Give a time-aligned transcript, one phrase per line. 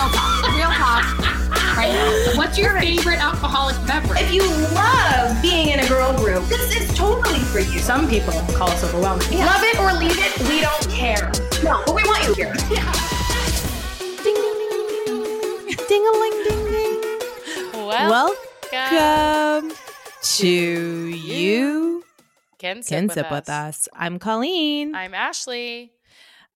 [0.00, 0.56] real talk.
[0.56, 1.04] Real talk.
[1.76, 2.36] Right now.
[2.36, 4.20] What's your favorite alcoholic beverage?
[4.22, 4.42] If you
[4.74, 7.78] love being in a girl group, this is totally for you.
[7.78, 9.28] Some people call us overwhelming.
[9.38, 11.30] Love it or leave it, we don't care.
[11.62, 12.54] No, but we want you here.
[15.88, 17.00] Ding a ling ding ding.
[17.86, 18.36] Well,
[18.72, 19.72] Welcome
[20.22, 22.04] to you.
[22.58, 23.30] can sip, Can with, sip us.
[23.32, 23.88] with us.
[23.94, 24.94] I'm Colleen.
[24.94, 25.92] I'm Ashley.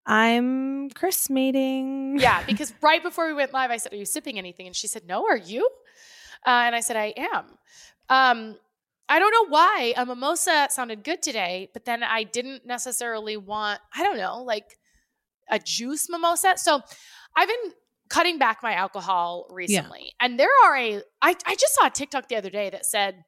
[0.07, 2.19] I'm Chris mating.
[2.19, 4.87] Yeah, because right before we went live, I said, "Are you sipping anything?" And she
[4.87, 5.69] said, "No, are you?"
[6.47, 7.47] Uh, and I said, "I am."
[8.09, 8.57] Um,
[9.09, 13.81] I don't know why a mimosa sounded good today, but then I didn't necessarily want.
[13.95, 14.79] I don't know, like
[15.51, 16.55] a juice mimosa.
[16.57, 16.81] So
[17.37, 17.73] I've been
[18.09, 21.03] cutting back my alcohol recently, and there are a.
[21.23, 23.25] I I just saw a TikTok the other day that said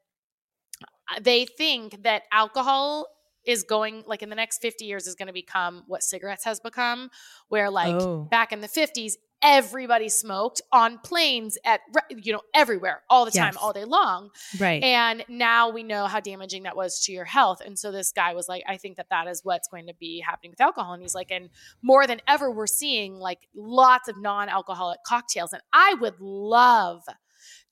[1.11, 3.07] uh, they think that alcohol
[3.47, 6.61] is going like in the next 50 years is going to become what cigarettes has
[6.61, 7.11] become
[7.49, 8.23] where like Oh.
[8.31, 13.55] back in the 50s everybody smoked on planes at you know everywhere all the time
[13.61, 14.31] all day long.
[14.59, 14.83] Right.
[14.83, 17.61] and now we know how damaging that was to your health.
[17.65, 20.21] And so this guy was like i think that that is what's going to be
[20.21, 20.95] happening with alcohol.
[20.95, 21.51] And he's like and
[21.83, 25.53] more than ever we're seeing like lots of non-alcoholic cocktails.
[25.53, 27.03] And i would love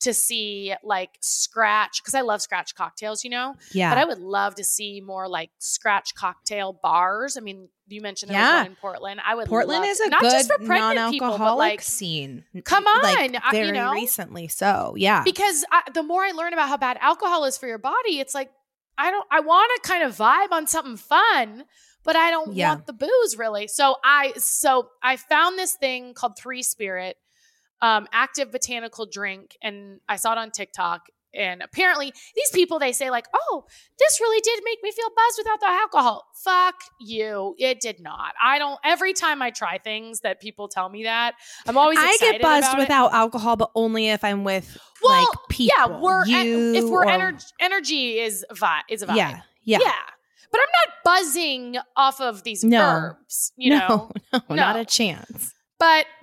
[0.01, 3.91] to see like scratch because i love scratch cocktails you know yeah.
[3.91, 7.37] but I would love to see more like scratch cocktail bars.
[7.37, 8.53] I mean, you mentioned there Yeah.
[8.59, 9.21] was one in Portland.
[9.25, 11.83] I would Portland love is a not good just for pregnant people, but non-alcoholic like
[11.83, 12.45] scene.
[12.65, 13.93] come Like, on, I- you very know?
[13.93, 14.49] recently.
[14.49, 15.23] So yeah.
[15.25, 18.35] because I, the more I learn about how bad alcohol is for your body, it's
[18.35, 18.51] like
[18.99, 19.27] I don't.
[19.31, 21.65] I want to kind of vibe on something fun,
[22.05, 22.71] but I don't Yeah.
[22.75, 23.67] want the booze really.
[23.69, 27.17] So I so I found this thing called Three Spirit,
[27.85, 31.03] um, active botanical drink, and I saw it on TikTok.
[31.37, 33.65] And apparently, these people they say like, "Oh,
[33.99, 37.57] this really did make me feel buzzed without the alcohol." Fuck you!
[37.59, 38.35] It did not.
[38.41, 38.79] I don't.
[38.85, 41.35] Every time I try things that people tell me that,
[41.67, 42.83] I'm always I get buzzed about it.
[42.83, 45.75] without alcohol, but only if I'm with Well, like people.
[45.77, 49.17] Yeah, we're you if we're or- energy energy is a vibe is a vibe.
[49.17, 49.41] Yeah.
[49.65, 49.79] Yeah.
[49.83, 49.93] Yeah.
[50.53, 52.81] But I'm not buzzing off of these No.
[52.81, 54.11] herbs, you no, know.
[54.51, 55.53] no, not a chance.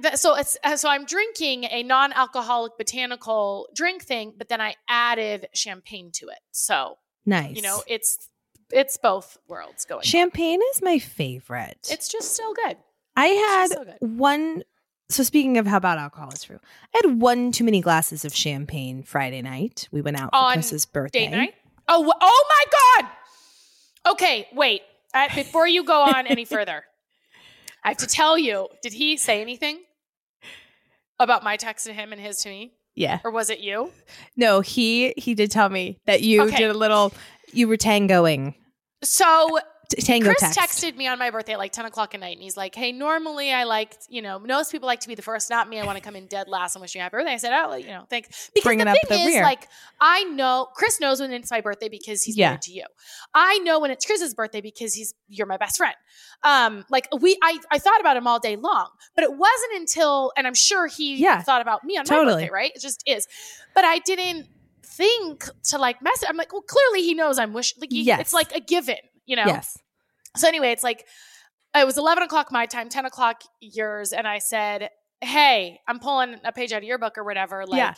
[0.02, 4.76] But so it's uh, so I'm drinking a non-alcoholic botanical drink thing, but then I
[4.88, 6.40] added champagne to it.
[6.52, 7.56] So Nice.
[7.56, 8.18] you know, it's
[8.72, 10.00] it's both worlds going.
[10.00, 10.04] on.
[10.04, 11.90] champagne is my favorite.
[11.92, 12.78] It's just so good.
[13.16, 14.64] I had one.
[15.10, 16.60] So speaking of how bad alcohol is for you,
[16.96, 19.90] I had one too many glasses of champagne Friday night.
[19.92, 21.30] We went out for On Chris's birthday.
[21.30, 21.54] Night.
[21.88, 24.12] Oh, oh my god.
[24.14, 24.82] Okay, wait.
[25.14, 26.84] Uh, before you go on any further,
[27.84, 28.68] I have to tell you.
[28.84, 29.80] Did he say anything
[31.19, 33.19] about my text to him and his to me, Yeah.
[33.24, 33.92] or was it you?
[34.36, 36.58] No, he he did tell me that you Okay.
[36.58, 37.14] did a little.
[37.53, 38.56] You were tangoing.
[39.03, 39.59] So
[40.00, 40.59] tango Chris text.
[40.81, 42.91] texted me on my birthday at like 10 o'clock at night, and he's like, Hey,
[42.91, 45.79] normally I like, you know, most people like to be the first, not me.
[45.79, 47.34] I want to come in dead last and wish you happy birthday.
[47.34, 48.50] I said, Oh, you know, thanks.
[48.53, 49.44] Because Bringing the up thing the is, rear.
[49.44, 49.68] like,
[50.00, 52.50] I know Chris knows when it's my birthday because he's Yeah.
[52.50, 52.85] married to you.
[53.34, 55.96] I know when it's Chris's birthday because he's you're my best friend.
[56.44, 60.31] Um, like we I, I thought about him all day long, but it wasn't until
[60.38, 61.41] and I'm sure he Yeah.
[61.41, 62.44] thought about me on my Totally.
[62.44, 62.72] birthday, right?
[62.75, 63.28] It just is.
[63.75, 64.47] But I didn't
[64.84, 66.28] think to like message.
[66.30, 67.80] I'm like, well, clearly he knows I'm wishing.
[67.80, 68.19] Like, he- Yes.
[68.19, 69.46] it's like a given, you know.
[69.46, 69.78] Yes.
[70.38, 71.06] So anyway, it's like
[71.76, 74.90] it was 11 o'clock my time, 10 o'clock yours, and I said,
[75.22, 77.94] "Hey, I'm pulling a page out of your book or whatever, like Yeah.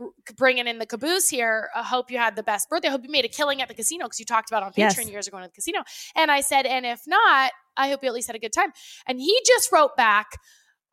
[0.00, 1.68] r- bringing in the caboose here.
[1.74, 2.88] I hope you had the best birthday.
[2.88, 4.76] I hope you made a killing at the casino because you talked about on Patreon
[4.96, 5.06] Yes.
[5.06, 5.80] you guys are going to the casino."
[6.14, 8.72] And I said, "And if not, I hope you at least had a good time."
[9.06, 10.26] And he just wrote back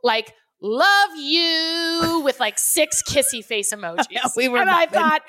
[0.03, 0.33] like.
[0.61, 4.07] Love you with like six kissy face emojis.
[4.37, 5.21] we were and I thought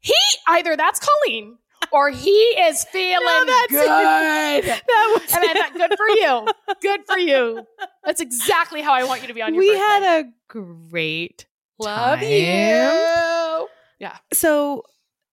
[0.00, 0.12] he
[0.48, 1.56] either that's Colleen
[1.92, 4.64] or he is feeling that's- good.
[4.86, 6.46] That was And I thought, good for you.
[6.80, 7.66] Good for you.
[8.04, 9.78] That's exactly how I want you to be on your we birthday.
[9.80, 11.46] had a great
[11.78, 12.28] Love time.
[12.28, 13.68] you.
[13.98, 14.16] Yeah.
[14.32, 14.84] So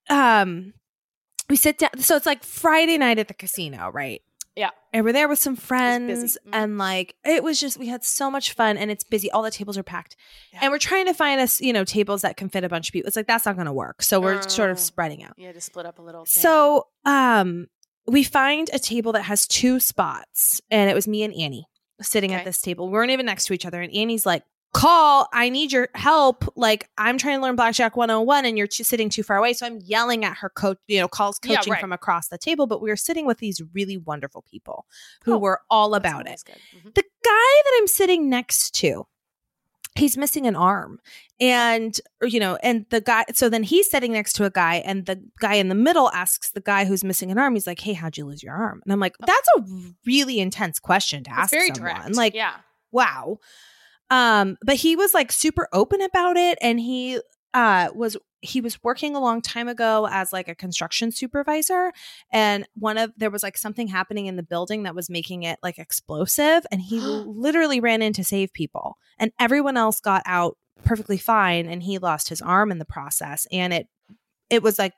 [0.10, 0.74] um
[1.50, 4.22] we sit down so it's like friday night at the casino right
[4.56, 4.70] Yeah.
[4.92, 6.50] and we're there with some friends Mhm.
[6.54, 9.52] and like it was just we had so much fun and it's busy all the
[9.52, 10.16] tables are packed
[10.52, 10.60] Yeah.
[10.64, 12.94] and we're trying to find us you know tables that can fit a bunch of
[12.94, 14.80] people it's like that's not gonna work so we're sort of Oh.
[14.80, 16.26] spreading out Yeah, to split up a little.
[16.26, 17.68] so um
[18.08, 21.66] we find a table that has two spots and it was me and annie
[22.02, 22.40] sitting Okay.
[22.40, 24.44] at this table we weren't even next to each other and annie's like
[24.74, 28.84] call i need your help like i'm trying to learn blackjack 101 and you're too,
[28.84, 31.74] sitting too far away so i'm yelling at her coach you know calls Yeah, coaching
[31.74, 31.82] right.
[31.82, 34.86] from across the table but we were sitting with these really wonderful people
[35.24, 36.42] who Oh, were all about it.
[36.76, 36.94] Mhm.
[36.94, 39.08] the guy that i'm sitting next to
[39.96, 41.00] he's missing an arm
[41.42, 45.08] and you know and the guy so then he's sitting next to a guy and
[45.08, 47.94] the guy in the middle asks the guy who's missing an arm he's like hey
[47.94, 49.62] how'd you lose your arm and i'm like that's a
[50.06, 52.16] really intense question to It's ask very someone direct.
[52.16, 52.54] like yeah.
[52.92, 53.40] wow
[54.10, 57.20] Um, but he was like super open about it and he
[57.54, 61.92] uh was he was working a long time ago as like a construction supervisor
[62.32, 65.58] and one of there was like something happening in the building that was making it
[65.64, 70.58] like explosive and he literally ran in to save people and everyone else got out
[70.84, 73.88] perfectly fine and he lost his arm in the process and it
[74.50, 74.94] it was like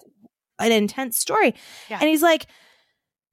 [0.59, 1.55] an intense story
[1.89, 1.97] Yeah.
[2.01, 2.47] and he's like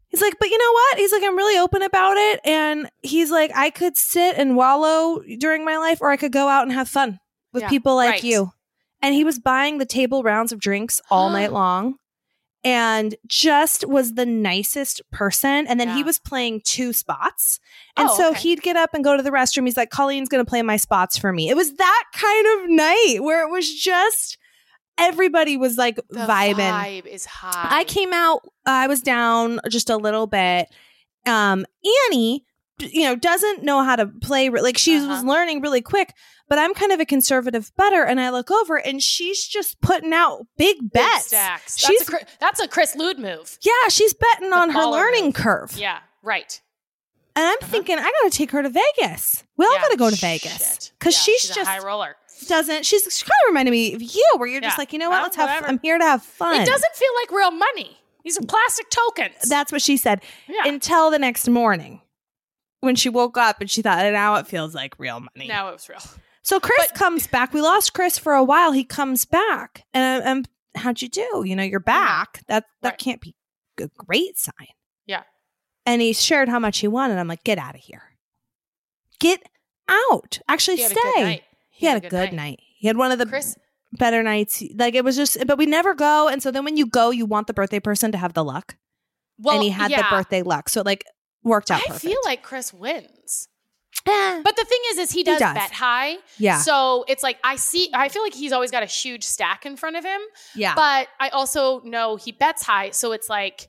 [0.08, 0.98] he's like but you know what?
[0.98, 2.40] He's like i'm really open about it.
[2.44, 6.48] And he's like i could sit and wallow during my life or i could go
[6.48, 7.18] out and have fun
[7.52, 8.24] with Yeah, people like right.
[8.24, 8.52] you.
[9.00, 11.94] And he was buying the table rounds of drinks all night long
[12.64, 15.66] and just was the nicest person.
[15.68, 17.60] And then he was playing two spots.
[17.96, 18.40] And Oh, so okay.
[18.40, 19.64] he'd get up and go to the restroom.
[19.66, 21.48] He's like colleen's gonna play my spots for me.
[21.48, 24.36] It was that kind of night where it was just
[24.98, 27.78] everybody was like The vibing vibe is high.
[27.80, 30.68] I came out, I was down just a little bit.
[31.26, 31.66] Um,
[32.08, 32.44] Annie,
[32.80, 35.22] you know, doesn't know how to play, like she was Uh-huh.
[35.28, 36.14] learning really quick,
[36.48, 38.04] but I'm kind of a conservative better.
[38.04, 41.26] And I look over and she's just putting out big Big bets.
[41.26, 41.74] stacks.
[41.80, 43.58] That's She's- a, Chris- that's a Chris Lude move.
[43.62, 45.34] Yeah, she's betting on her learning move.
[45.34, 45.72] curve.
[45.76, 46.60] Yeah, right.
[47.36, 47.66] And I'm Uh-huh.
[47.70, 49.44] thinking, I got to take her to Vegas.
[49.56, 50.16] We all Yeah, got to go to.
[50.16, 52.16] Vegas because Yeah, she's, she's just high roller.
[52.46, 55.10] Doesn't, she's she kind of reminded me of you, where you're just like, you know
[55.10, 55.22] what?
[55.22, 55.66] Let's have, whatever.
[55.66, 56.60] I'm here to have fun.
[56.60, 57.98] It doesn't feel like real money.
[58.24, 59.48] These are plastic tokens.
[59.48, 60.22] That's what she said.
[60.48, 60.68] yeah.
[60.70, 62.02] until the next morning
[62.80, 65.48] when she woke up and she thought, now it feels like real money.
[65.48, 65.98] now it was real.
[66.42, 67.52] So Chris But- comes back.
[67.52, 68.72] We lost Chris for a while.
[68.72, 70.44] He comes back, and um,
[70.74, 71.42] how'd you do?
[71.44, 72.42] You know, you're back.
[72.48, 72.98] That that Right.
[72.98, 73.34] can't be
[73.80, 74.68] a great sign.
[75.06, 75.22] Yeah.
[75.86, 78.02] And he shared how much he won, and I'm like, get out of here,
[79.20, 79.42] get
[79.88, 80.38] out.
[80.48, 81.42] Actually, stay.
[81.78, 82.60] He, had, a good night.
[82.76, 83.56] He had one of the Chris,
[83.92, 84.62] better nights.
[84.74, 86.28] Like it was just, but we never go.
[86.28, 88.76] And so then when you go, you want the birthday person to have the luck,
[89.38, 90.02] well, and he had yeah.
[90.02, 90.68] the birthday luck.
[90.68, 91.04] So it like
[91.42, 91.80] worked out.
[91.80, 92.04] I perfect.
[92.04, 93.48] feel like Chris wins.
[94.06, 95.54] Eh, But the thing is, is he does, does.
[95.54, 96.16] bet high.
[96.38, 97.90] yeah, So it's like I see.
[97.94, 100.20] I feel like he's always got a huge stack in front of him.
[100.54, 100.74] yeah.
[100.74, 103.68] But I also know he bets high, so it's like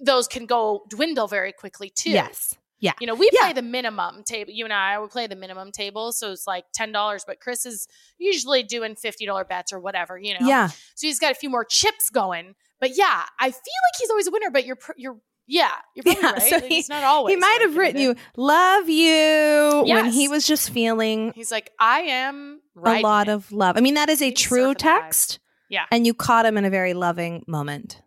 [0.00, 2.10] those can go dwindle very quickly too.
[2.10, 2.54] Yes.
[2.80, 2.92] Yeah.
[3.00, 3.40] You know, we Yeah.
[3.42, 4.50] play the minimum table.
[4.52, 7.24] You and I would play the minimum table, so it's like ten dollars.
[7.26, 7.86] But Chris is
[8.18, 10.18] usually doing fifty dollar bets or whatever.
[10.18, 10.68] You know, Yeah.
[10.68, 12.54] So he's got a few more chips going.
[12.80, 14.50] But yeah, I feel like he's always a winner.
[14.50, 16.42] But you're you're yeah, you're probably Yeah, right.
[16.42, 17.34] so Like, he- it's not always.
[17.34, 22.00] He might have written you "Love You" when he was just feeling He's like, I
[22.02, 23.02] am right.
[23.04, 23.76] a lot of love.
[23.76, 25.02] I mean, that is a He's true surfing the vibe.
[25.02, 25.38] text.
[25.68, 25.84] Yeah.
[25.92, 28.00] And you caught him in a very loving moment.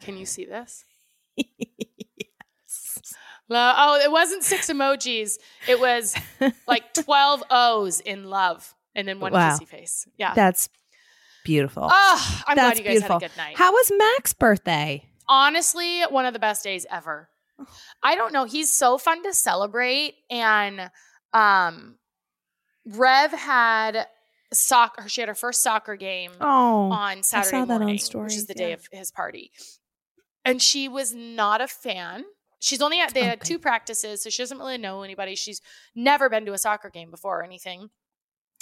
[0.00, 0.84] Can you see this?
[3.50, 5.38] Lo- Oh, it wasn't six emojis.
[5.68, 6.14] It was
[6.66, 9.50] like 12 O's in love and then one Wow.
[9.58, 10.06] kissy face.
[10.16, 10.32] Yeah.
[10.34, 10.68] That's
[11.44, 11.88] beautiful.
[11.90, 13.16] oh, I'm That's glad you guys beautiful.
[13.20, 13.56] had a good night.
[13.58, 15.04] How was Mac's birthday?
[15.28, 17.28] Honestly, one of the best days ever.
[18.02, 18.44] I don't know.
[18.44, 20.14] He's so fun to celebrate.
[20.30, 20.90] And
[21.34, 21.96] um,
[22.86, 24.06] Rev had
[24.52, 25.08] soccer.
[25.08, 28.54] She had her first soccer game Oh, on Saturday that on morning, which is the
[28.54, 28.74] day yeah.
[28.74, 29.50] of his party.
[30.44, 32.24] And she was not a fan.
[32.60, 33.48] She's only at they had Okay.
[33.54, 35.34] two practices, so she doesn't really know anybody.
[35.34, 35.60] She's
[35.94, 37.90] never been to a soccer game before or anything.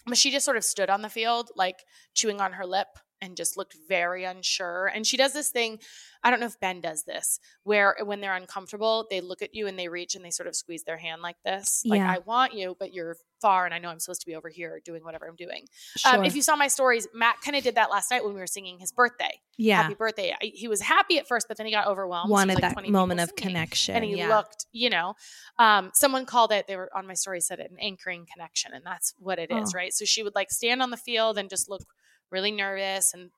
[0.06, 1.85] But she just sort of stood on the field, like
[2.15, 2.87] chewing on her lip
[3.20, 4.87] and just looked very unsure.
[4.94, 5.81] And she does this thing,
[6.23, 9.67] I don't know if Ben does this, where when they're uncomfortable, they look at you
[9.67, 11.82] and they reach and they sort of squeeze their hand like this.
[11.85, 12.11] Like, Yeah.
[12.12, 14.81] I want you, but you're far and I know I'm supposed to be over here
[14.85, 15.66] doing whatever I'm doing.
[15.97, 16.14] sure.
[16.16, 18.40] Um, if you saw my stories, Matt kind of did that last night when we
[18.40, 19.40] were singing his birthday.
[19.57, 20.33] yeah, Happy birthday.
[20.33, 22.28] I, he was happy at first, but then he got overwhelmed.
[22.28, 23.43] So it was wanted like that moment of singing.
[23.54, 23.95] connection.
[23.97, 24.37] And he yeah.
[24.37, 25.14] looked, you know,
[25.59, 28.73] um, someone called it, they were on my story, said it an anchoring connection.
[28.73, 29.76] And that's what it is, Oh.
[29.76, 29.93] right?
[29.93, 31.83] So she would like stand on the field and just look
[32.30, 33.30] really nervous and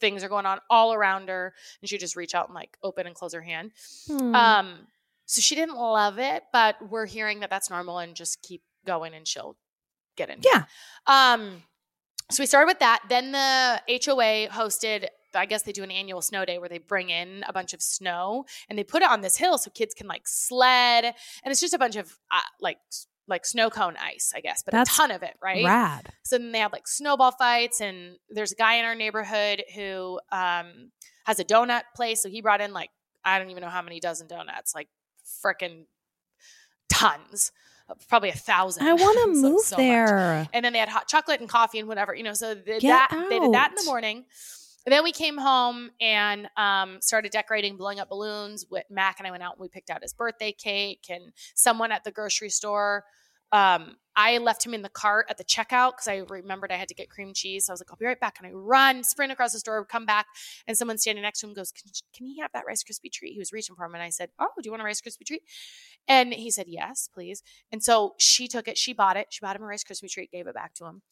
[0.00, 1.54] things are going on all around her.
[1.80, 3.72] And she'd just reach out and like open and close her hand.
[4.06, 4.34] Hmm.
[4.34, 4.78] Um,
[5.26, 9.14] so she didn't love it, but we're hearing that that's normal and just keep going
[9.14, 9.56] and she'll
[10.16, 10.40] get in.
[10.44, 10.64] Yeah.
[11.06, 11.62] Um,
[12.30, 13.00] so we started with that.
[13.08, 17.10] Then the HOA hosted, I guess they do an annual snow day where they bring
[17.10, 20.06] in a bunch of snow and they put it on this hill so kids can
[20.06, 21.04] like sled.
[21.04, 22.78] And it's just a bunch of uh, like,
[23.26, 25.64] like snow cone ice, I guess, but That's a ton of it, right?
[25.64, 26.08] Rad.
[26.24, 30.20] So then they have like snowball fights, and there's a guy in our neighborhood who
[30.30, 30.90] um,
[31.24, 32.22] has a donut place.
[32.22, 32.90] So he brought in like
[33.24, 34.88] I don't even know how many dozen donuts, like
[35.44, 35.84] freaking
[36.88, 37.52] tons,
[38.08, 38.86] probably a thousand.
[38.86, 39.78] I want to So- move so much.
[39.78, 40.48] there.
[40.52, 42.34] And then they had hot chocolate and coffee and whatever, you know.
[42.34, 44.24] So they, that they did that in the morning.
[44.86, 48.66] And then we came home and um, started decorating, blowing up balloons.
[48.70, 51.06] With Mac and I went out and we picked out his birthday cake.
[51.08, 53.04] And someone at the grocery store
[53.54, 56.88] um, I left him in the cart at the checkout because I remembered I had
[56.88, 57.66] to get cream cheese.
[57.66, 58.36] So I was like, I'll be right back.
[58.38, 60.26] And I run, sprint across the store, come back,
[60.66, 63.32] and someone standing next to him goes, Can, can he have that Rice Krispie treat?
[63.32, 63.94] He was reaching for him.
[63.94, 65.42] And I said, Oh, do you want a Rice Krispie treat?
[66.08, 67.44] And he said, Yes, please.
[67.70, 70.32] And so she took it, she bought it, she bought him a Rice Krispie treat,
[70.32, 71.02] gave it back to him.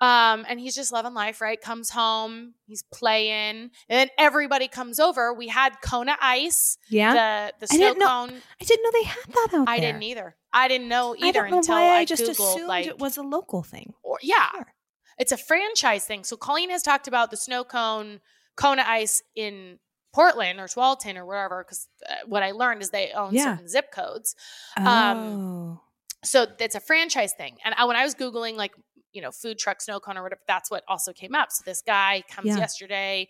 [0.00, 1.58] Um, and he's just loving life, right?
[1.58, 5.32] Comes home, he's playing, and then everybody comes over.
[5.32, 7.14] We had Kona Ice, Yeah.
[7.14, 8.42] the the I snow didn't know- cone.
[8.60, 9.92] I didn't know they had that out I there.
[9.92, 10.36] didn't either.
[10.52, 12.98] I didn't know I either don't know until I, I just googled assumed like it
[12.98, 13.94] was a local thing.
[14.02, 14.74] or yeah, Sure.
[15.18, 16.24] it's a franchise thing.
[16.24, 18.20] So Colleen has talked about the snow cone,
[18.56, 19.78] Kona Ice in
[20.14, 21.64] Portland or Tualatin or wherever.
[21.64, 23.54] Because uh, what I learned is they own Yeah.
[23.54, 24.34] certain zip codes.
[24.78, 24.84] Oh.
[24.86, 25.80] Um,
[26.24, 27.56] So it's a franchise thing.
[27.64, 28.74] And I, when I was googling like
[29.16, 31.50] you know food truck snow cone or whatever, that's what also came up.
[31.50, 32.58] So this guy comes Yeah.
[32.58, 33.28] yesterday.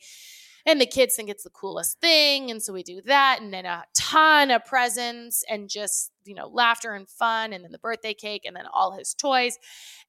[0.69, 2.51] And the kids think it's the coolest thing.
[2.51, 3.39] And so we do that.
[3.41, 7.53] And then a ton of presents and just, you know, laughter and fun.
[7.53, 9.59] And then the birthday cake and then all his toys.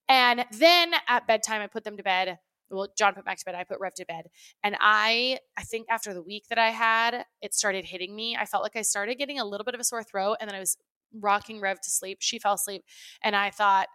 [0.09, 2.39] And then at bedtime, I put them to bed.
[2.71, 3.53] Well, John put Max to bed.
[3.55, 4.25] I put Rev to bed.
[4.63, 8.35] And I, I think after the week that I had, it started hitting me.
[8.35, 10.37] I felt like I started getting a little bit of a sore throat.
[10.41, 10.75] And then I was
[11.13, 12.17] rocking Rev to sleep.
[12.19, 12.83] She fell asleep.
[13.23, 13.89] And I thought,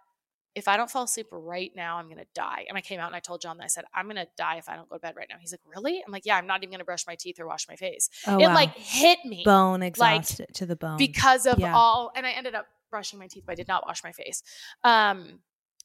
[0.55, 2.65] if I don't fall asleep right now, I'm gonna die.
[2.69, 4.69] And I came out and I told John that I said, I'm gonna die if
[4.69, 5.37] I don't go to bed right now.
[5.39, 6.03] He's like, Really?
[6.05, 8.09] I'm like, Yeah, I'm not even gonna brush my teeth or wash my face.
[8.27, 8.53] oh, it wow.
[8.53, 10.97] like hit me bone exhausted to the bone.
[10.97, 11.75] because of Yeah.
[11.75, 14.43] all and I ended up brushing my teeth, but I did not wash my face.
[14.83, 15.39] Um,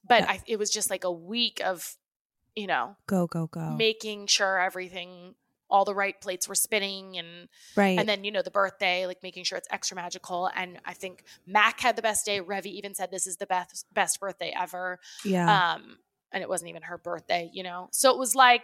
[0.06, 0.32] but Yeah.
[0.32, 1.96] I it was just like a week of,
[2.54, 3.70] you know, go go go.
[3.70, 5.34] making sure everything
[5.70, 7.98] all the right plates were spinning and right.
[7.98, 11.24] and then you know the birthday like making sure it's extra magical and i think
[11.46, 14.98] mac had the best day revi even said this is the best best birthday ever
[15.24, 15.74] yeah.
[15.74, 15.98] um
[16.32, 18.62] and it wasn't even her birthday you know so it was like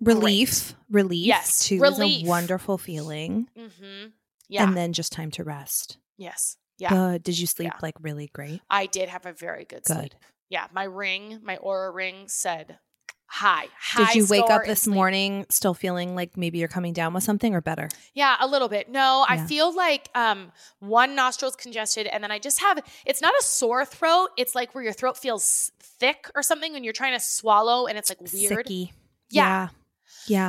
[0.00, 0.74] relief.
[0.90, 1.26] Relief.
[1.26, 2.24] Yes, Too relief.
[2.24, 3.48] a wonderful feeling.
[3.58, 4.06] mm-hmm
[4.48, 5.98] yeah And then just time to rest.
[6.16, 7.22] yes yeah Good.
[7.22, 7.78] Did you sleep Yeah.
[7.82, 8.60] like really great?
[8.70, 9.96] i did have a very good, Good.
[9.96, 10.14] sleep
[10.48, 12.78] yeah my ring my Oura ring said
[13.32, 17.22] hi Did you wake up this morning still feeling like maybe you're coming down with
[17.22, 17.88] something or better?
[18.12, 18.90] Yeah, a little bit.
[18.90, 23.32] No, I feel like um one nostril's congested and then I just have it's not
[23.40, 27.14] a sore throat, it's like where your throat feels thick or something when you're trying
[27.14, 28.66] to swallow and it's like weird.
[28.66, 28.90] Sicky.
[29.30, 29.44] Yeah.
[29.44, 29.68] Yeah.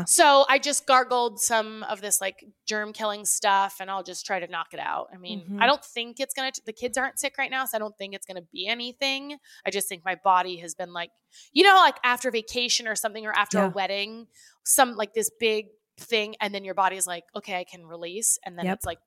[0.05, 4.39] So I just gargled some of this like germ killing stuff and I'll just try
[4.39, 5.07] to knock it out.
[5.13, 5.61] I mean, Mhm.
[5.61, 7.97] I don't think it's going to the kids aren't sick right now, so I don't
[7.97, 9.37] think it's going to be anything.
[9.65, 11.11] I just think my body has been like
[11.53, 13.65] you know like after vacation or something or after Yeah.
[13.67, 14.27] a wedding,
[14.65, 18.57] some like this big thing and then your body's like, "Okay, I can release." And
[18.57, 18.77] then Yep.
[18.77, 18.99] it's like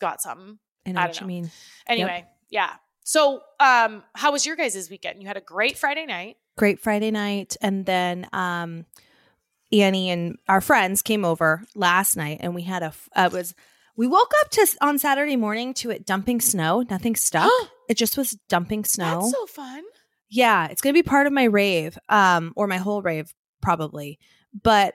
[0.00, 0.58] got something.
[0.86, 1.26] I know I what you know.
[1.26, 1.50] mean.
[1.86, 2.76] Anyway, yeah.
[3.04, 5.20] So, um how was your guys' weekend?
[5.22, 6.36] You had a great Friday night.
[6.56, 7.56] Great Friday night.
[7.60, 8.86] And then um
[9.82, 13.54] Annie and our friends came over last night and we had a uh, it was
[13.96, 16.84] we woke up to on Saturday morning to it dumping snow.
[16.88, 17.50] Nothing stuck.
[17.88, 19.20] it just was dumping snow.
[19.20, 19.82] That's so fun.
[20.28, 24.18] Yeah, it's gonna be part of my rave, um, or my whole rave probably.
[24.62, 24.94] But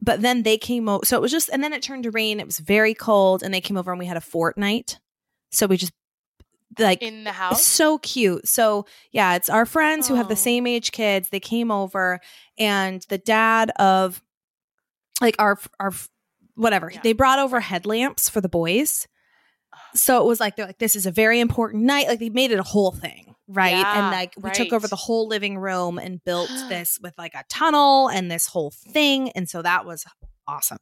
[0.00, 2.40] but then they came over, so it was just, and then it turned to rain.
[2.40, 4.98] It was very cold, and they came over and we had a fortnight.
[5.52, 5.92] So we just
[6.78, 7.64] like In the house.
[7.64, 8.48] so cute.
[8.48, 10.36] So yeah, it's our friends who have the oh.
[10.36, 11.28] same age kids.
[11.28, 12.20] They came over,
[12.58, 14.22] and the dad of
[15.20, 15.92] like our our
[16.54, 17.00] whatever Yeah.
[17.02, 19.06] they brought over headlamps for the boys.
[19.94, 22.08] So it was like they're like this is a very important night.
[22.08, 23.76] Like they made it a whole thing, right?
[23.76, 27.34] Yeah, and like we took over the whole living room and built this with like
[27.34, 30.04] a tunnel and this whole thing, and so that was
[30.46, 30.78] awesome.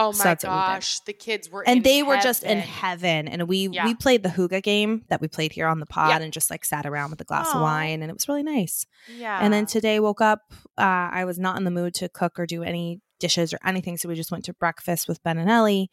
[0.00, 3.24] Oh my gosh, the kids were And they were just in heaven.
[3.24, 3.84] heaven, and we Yeah.
[3.84, 6.18] we played the Hygge game that we played here on the pod, Yeah.
[6.24, 7.56] and just like sat around with a glass Aw.
[7.56, 8.86] of wine, and it was really nice.
[9.16, 9.38] Yeah.
[9.42, 10.40] And then today woke up,
[10.78, 13.96] uh, I was not in the mood to cook or do any dishes or anything,
[13.96, 15.90] so we just went to breakfast with Ben and Ellie.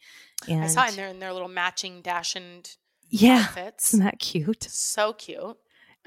[0.48, 2.70] And I saw in there in their little matching dash and
[3.08, 3.92] yeah, outfits.
[3.94, 4.64] isn't that cute?
[4.70, 5.56] So cute.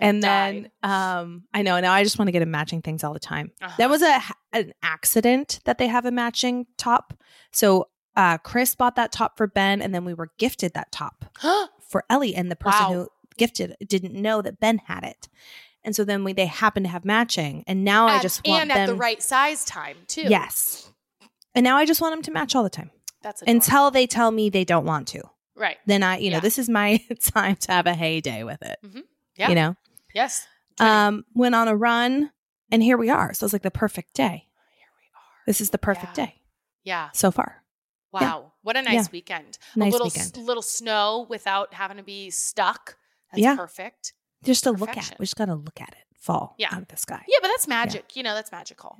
[0.02, 0.70] And died.
[0.84, 3.20] then, um, I know now I just want to get him matching things all the
[3.20, 3.52] time.
[3.62, 3.76] Uh-huh.
[3.78, 4.20] That was a
[4.54, 7.14] an accident that they have a matching top.
[7.52, 11.26] So uh, Chris bought that top for Ben, and then we were gifted that top
[11.90, 12.94] for Ellie, and the person Wow.
[12.94, 15.30] who gifted it didn't know that Ben had it.
[15.84, 18.72] And so then we they happen to have matching, and now I just want and
[18.72, 20.24] them at the right size time too.
[20.24, 20.92] Yes.
[21.56, 22.92] And now I just want them to match all the time
[23.24, 23.58] That's adorable.
[23.58, 25.24] until they tell me they don't want to.
[25.56, 25.78] right.
[25.86, 28.78] Then I, you know, this is my time to have a heyday with it.
[29.38, 29.50] Yeah.
[29.50, 29.76] You know,
[30.20, 30.48] Yes.
[30.80, 32.32] Um, went on a run,
[32.72, 33.34] and here we are.
[33.34, 34.48] So it's like the perfect day.
[34.78, 35.46] Here we are.
[35.46, 36.26] This is the perfect Yeah.
[36.26, 36.42] day
[36.84, 37.10] Yeah.
[37.14, 37.64] so far.
[38.12, 38.20] Wow.
[38.22, 38.50] Yeah.
[38.64, 39.12] What a nice Yeah.
[39.12, 39.58] weekend.
[39.76, 40.38] Nice a little weekend.
[40.38, 42.98] Little snow without having to be stuck.
[43.32, 43.56] That's Yeah.
[43.56, 44.14] perfect.
[44.44, 45.20] Just to look at it.
[45.20, 46.74] We just got to look at it fall Yeah.
[46.74, 47.24] out of the sky.
[47.28, 48.16] Yeah, but that's magic.
[48.16, 48.98] You know, that's magical.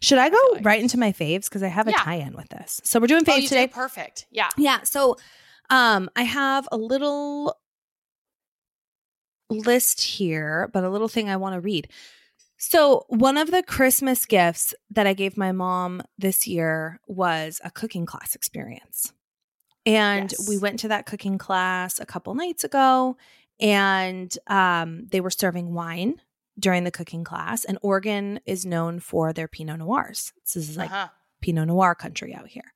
[0.00, 2.80] Should I go like- right into my faves because I have a tie-in with this?
[2.84, 3.66] So we're doing Oh, faves you today.
[3.68, 4.26] perfect.
[4.30, 4.50] Yeah.
[4.56, 4.82] Yeah.
[4.84, 5.16] So
[5.70, 7.56] um I have a little
[9.48, 11.88] list here, but a little thing I want to read.
[12.58, 17.70] So, one of the Christmas gifts that I gave my mom this year was a
[17.70, 19.12] cooking class experience.
[19.84, 20.48] And Yes.
[20.48, 23.16] we went to that cooking class a couple nights ago,
[23.60, 26.20] and um, they were serving wine
[26.58, 27.64] during the cooking class.
[27.64, 30.32] And Oregon is known for their Pinot Noirs.
[30.42, 31.08] This is like uh-huh.
[31.42, 32.72] Pinot Noir country out here.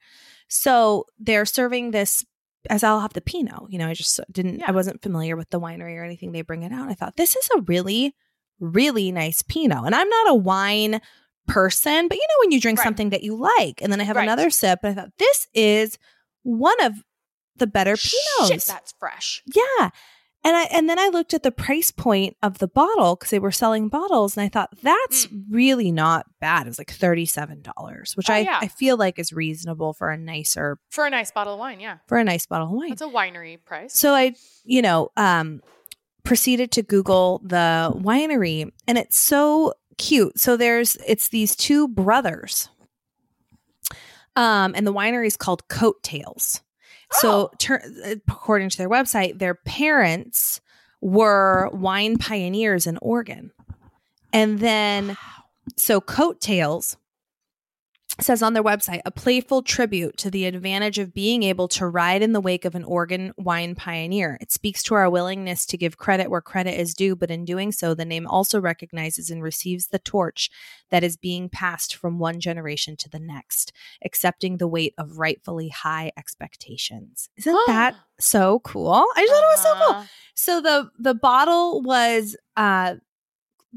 [0.49, 2.25] So they're serving this
[2.69, 3.71] as I'll have the Pinot.
[3.71, 4.67] You know, I just didn't, Yeah.
[4.69, 6.33] I wasn't familiar with the winery or anything.
[6.33, 6.88] They bring it out.
[6.90, 8.14] I thought this is a really,
[8.59, 9.87] really nice Pinot.
[9.87, 11.00] And I'm not a wine
[11.47, 12.85] person, but you know, when you drink Right.
[12.85, 14.25] something that you like, and then I have Right.
[14.25, 15.99] another sip, and I thought this is
[16.43, 16.95] one of
[17.57, 18.49] the better Pinots.
[18.49, 19.43] Shit, that's fresh.
[19.47, 19.90] Yeah.
[20.42, 23.38] And I and then I looked at the price point of the bottle because they
[23.38, 26.66] were selling bottles, and I thought that's really not bad.
[26.66, 28.30] It was like thirty seven dollars, which Mm.
[28.30, 28.59] Oh, I, yeah.
[28.62, 31.99] I feel like is reasonable for a nicer For a nice bottle of wine, yeah.
[32.06, 32.92] for a nice bottle of wine.
[32.92, 33.92] It's a winery price.
[33.92, 35.61] So I, you know, um,
[36.25, 40.38] proceeded to Google the winery, and it's so cute.
[40.40, 42.70] So there's it's these two brothers,
[44.37, 46.62] um, and the winery is called Coattails.
[47.12, 47.50] So, oh.
[47.59, 50.61] tur- uh, according to their website, their parents
[51.00, 53.50] were wine pioneers in Oregon,
[54.33, 55.17] and then
[55.76, 56.97] so Coattails
[58.23, 62.23] says on their website a playful tribute to the advantage of being able to ride
[62.23, 64.39] in the wake of an Oregon wine pioneer.
[64.41, 67.73] It speaks to our willingness to give credit where credit is due, but in doing
[67.73, 70.50] so, the name also recognizes and receives the torch
[70.91, 73.73] that is being passed from one generation to the next,
[74.05, 77.29] accepting the weight of rightfully high expectations.
[77.37, 79.05] Isn't that so cool?
[79.17, 79.97] I just thought it was so cool.
[79.97, 80.05] Uh-huh.
[80.35, 82.97] So the the bottle was uh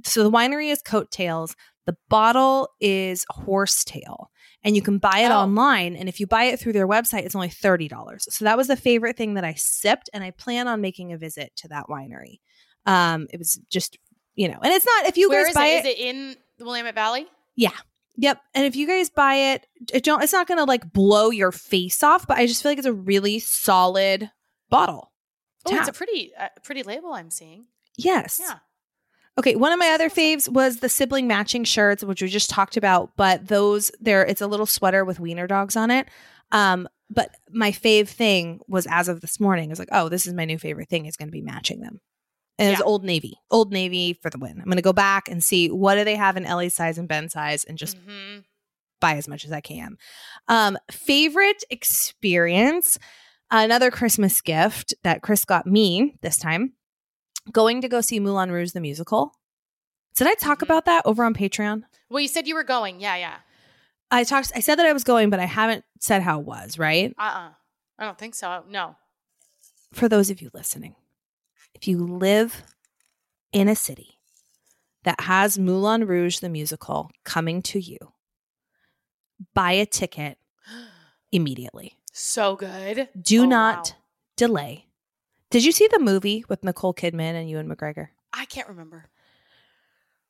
[0.03, 1.55] so the winery is coattails.
[1.85, 4.29] The bottle is horsetail.
[4.63, 5.35] And you can buy it Oh.
[5.39, 5.95] online.
[5.95, 8.21] And if you buy it through their website, it's only $30.
[8.31, 10.09] So that was the favorite thing that I sipped.
[10.13, 12.39] And I plan on making a visit to that winery.
[12.85, 13.97] Um, it was just,
[14.35, 15.85] you know, and it's not if you Where guys is buy it?
[15.85, 17.27] it, Is it in the Willamette Valley?
[17.55, 17.71] Yeah.
[18.17, 18.39] Yep.
[18.53, 22.03] And if you guys buy it, it don't it's not gonna like blow your face
[22.03, 24.29] off, but I just feel like it's a really solid
[24.69, 25.11] bottle.
[25.65, 27.65] Oh, it's a pretty uh, pretty label I'm seeing.
[27.97, 28.39] Yes.
[28.41, 28.59] Yeah.
[29.39, 32.77] Okay, one of my other faves was the sibling matching shirts, which we just talked
[32.77, 36.07] about, but those there it's a little sweater with wiener dogs on it.
[36.51, 40.27] Um, but my fave thing was as of this morning, I was like, oh, this
[40.27, 41.99] is my new favorite thing is gonna be matching them.
[42.59, 42.85] And it's Yeah.
[42.85, 43.33] Old Navy.
[43.49, 44.59] Old Navy for the win.
[44.61, 47.33] I'm gonna go back and see what do they have in Ellie's size and Ben's
[47.33, 48.43] size and just Mhm.
[49.01, 49.97] buy as much as I can.
[50.47, 52.99] Um, favorite experience,
[53.49, 56.73] another Christmas gift that Chris got me this time,
[57.51, 59.35] going to go see Moulin Rouge the musical.
[60.15, 60.63] Did I talk Mhm.
[60.63, 61.83] about that over on Patreon?
[62.09, 62.99] Well, you said you were going.
[62.99, 63.39] Yeah, yeah.
[64.11, 66.77] I talked I said that I was going, but I haven't said how it was,
[66.77, 67.13] right?
[67.17, 67.51] Uh-uh.
[67.97, 68.63] I don't think so.
[68.69, 68.95] No.
[69.91, 70.95] For those of you listening,
[71.73, 72.63] if you live
[73.51, 74.19] in a city
[75.03, 77.97] that has Moulin Rouge the musical coming to you,
[79.53, 80.37] buy a ticket
[81.31, 81.97] immediately.
[82.11, 83.09] So good.
[83.19, 83.97] Do Oh, not wow.
[84.37, 84.87] delay.
[85.53, 88.07] Did you see the movie with Nicole Kidman and Ewan McGregor?
[88.33, 89.05] I can't remember.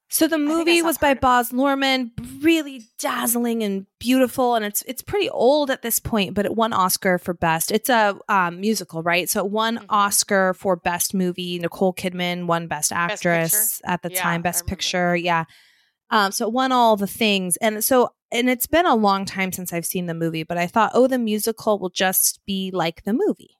[0.09, 1.13] So the movie was by.
[1.13, 2.11] Baz Luhrmann,
[2.43, 6.73] really dazzling and beautiful, and it's it's pretty old at this point, but it won
[6.73, 7.71] Oscar for best.
[7.71, 9.29] It's a um, musical, right?
[9.29, 9.85] So it won Mhm.
[9.87, 11.57] Oscar for best movie.
[11.57, 15.15] Nicole Kidman won best actress at the Yeah, time, best picture.
[15.15, 15.45] Yeah.
[16.09, 19.53] Um, so it won all the things, and so and it's been a long time
[19.53, 23.03] since I've seen the movie, but I thought, oh, the musical will just be like
[23.05, 23.55] the movie.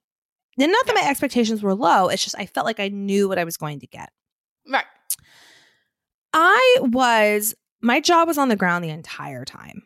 [0.60, 2.10] And not that my expectations were low.
[2.10, 4.12] It's just I felt like I knew what I was going to get.
[4.70, 4.86] Right.
[6.34, 9.84] I was my jaw was on the ground the entire time.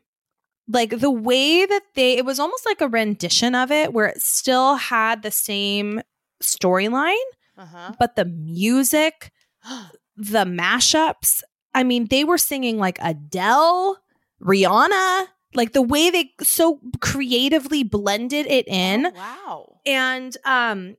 [0.67, 4.21] Like the way that they it was almost like a rendition of it where it
[4.21, 6.01] still had the same
[6.43, 7.15] storyline,
[7.57, 7.93] Uh-huh.
[7.99, 9.31] but the music,
[10.17, 11.41] the mashups,
[11.73, 13.97] I mean, they were singing like Adele,
[14.41, 19.75] Rihanna, like the way they so creatively blended it in Oh, wow.
[19.85, 20.95] and um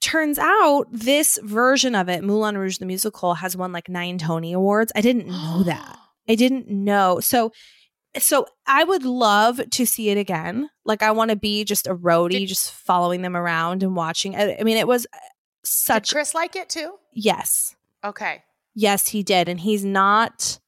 [0.00, 4.52] turns out this version of it moulin rouge the musical has won like nine tony
[4.52, 7.52] awards i didn't know that i didn't know so
[8.18, 11.94] so i would love to see it again like i want to be just a
[11.94, 15.68] roadie Did- just following them around and watching i, I mean it was uh, Did
[15.68, 16.94] such Chris like it too?
[17.12, 18.42] yes Okay.
[18.74, 20.58] yes he did and he's not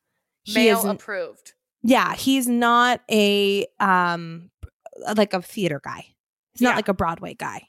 [0.44, 1.52] he Male approved.
[1.86, 4.50] Yeah he's not a um
[5.14, 6.04] like a theater guy
[6.52, 6.76] he's not Yeah.
[6.76, 7.68] like a broadway guy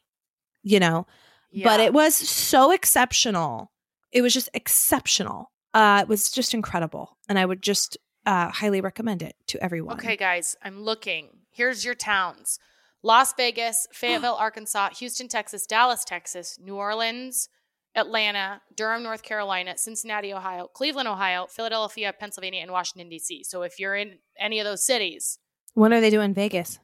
[0.63, 1.05] you know
[1.51, 1.65] Yeah.
[1.67, 3.71] but it was so exceptional.
[4.11, 5.51] It was just exceptional.
[5.73, 9.97] Uh, it was just incredible, and I would just uh, highly recommend it to everyone.
[9.97, 11.29] Okay, guys, I'm looking.
[11.51, 12.57] Here's your towns
[13.03, 17.49] Las Vegas, Fayetteville, Arkansas, Houston, Texas, Dallas, Texas, New Orleans,
[17.97, 23.43] Atlanta, Durham, North Carolina, Cincinnati, Ohio, Cleveland, Ohio, Philadelphia, Pennsylvania, and Washington, D.C.
[23.43, 25.39] So if you're in any of those cities,
[25.73, 26.79] When are they doing Vegas?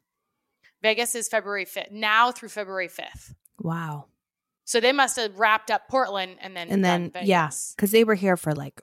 [0.81, 3.33] Vegas is February 5th, now through February 5th.
[3.61, 4.07] Wow.
[4.65, 8.03] So they must have wrapped up Portland and then And then, done yeah, because they
[8.03, 8.81] were here for like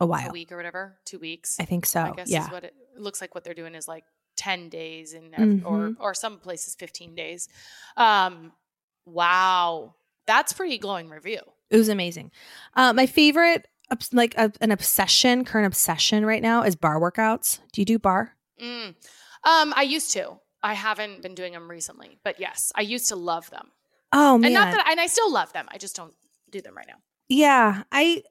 [0.00, 0.30] a while.
[0.30, 1.58] a week or whatever, two weeks.
[1.60, 2.00] I think so.
[2.00, 2.46] I guess yeah.
[2.46, 3.34] is what it, it looks like.
[3.34, 4.04] What they're doing is like
[4.36, 5.64] ten days in, Mhm.
[5.64, 7.48] or or some places fifteen days.
[7.96, 8.52] Um,
[9.06, 9.94] wow,
[10.26, 11.40] that's pretty glowing review.
[11.70, 12.30] It was amazing.
[12.74, 13.66] Uh, my favorite,
[14.12, 17.60] like a, an obsession, current obsession right now is barre workouts.
[17.72, 18.32] Do you do barre?
[18.62, 18.94] Mm.
[19.44, 20.38] Um, I used to.
[20.62, 23.68] I haven't been doing them recently, but yes, I used to love them,
[24.12, 25.66] Oh man, and not that, and I still love them.
[25.70, 26.14] I just don't
[26.50, 26.96] do them right now.
[27.28, 27.82] yeah.
[27.92, 28.22] I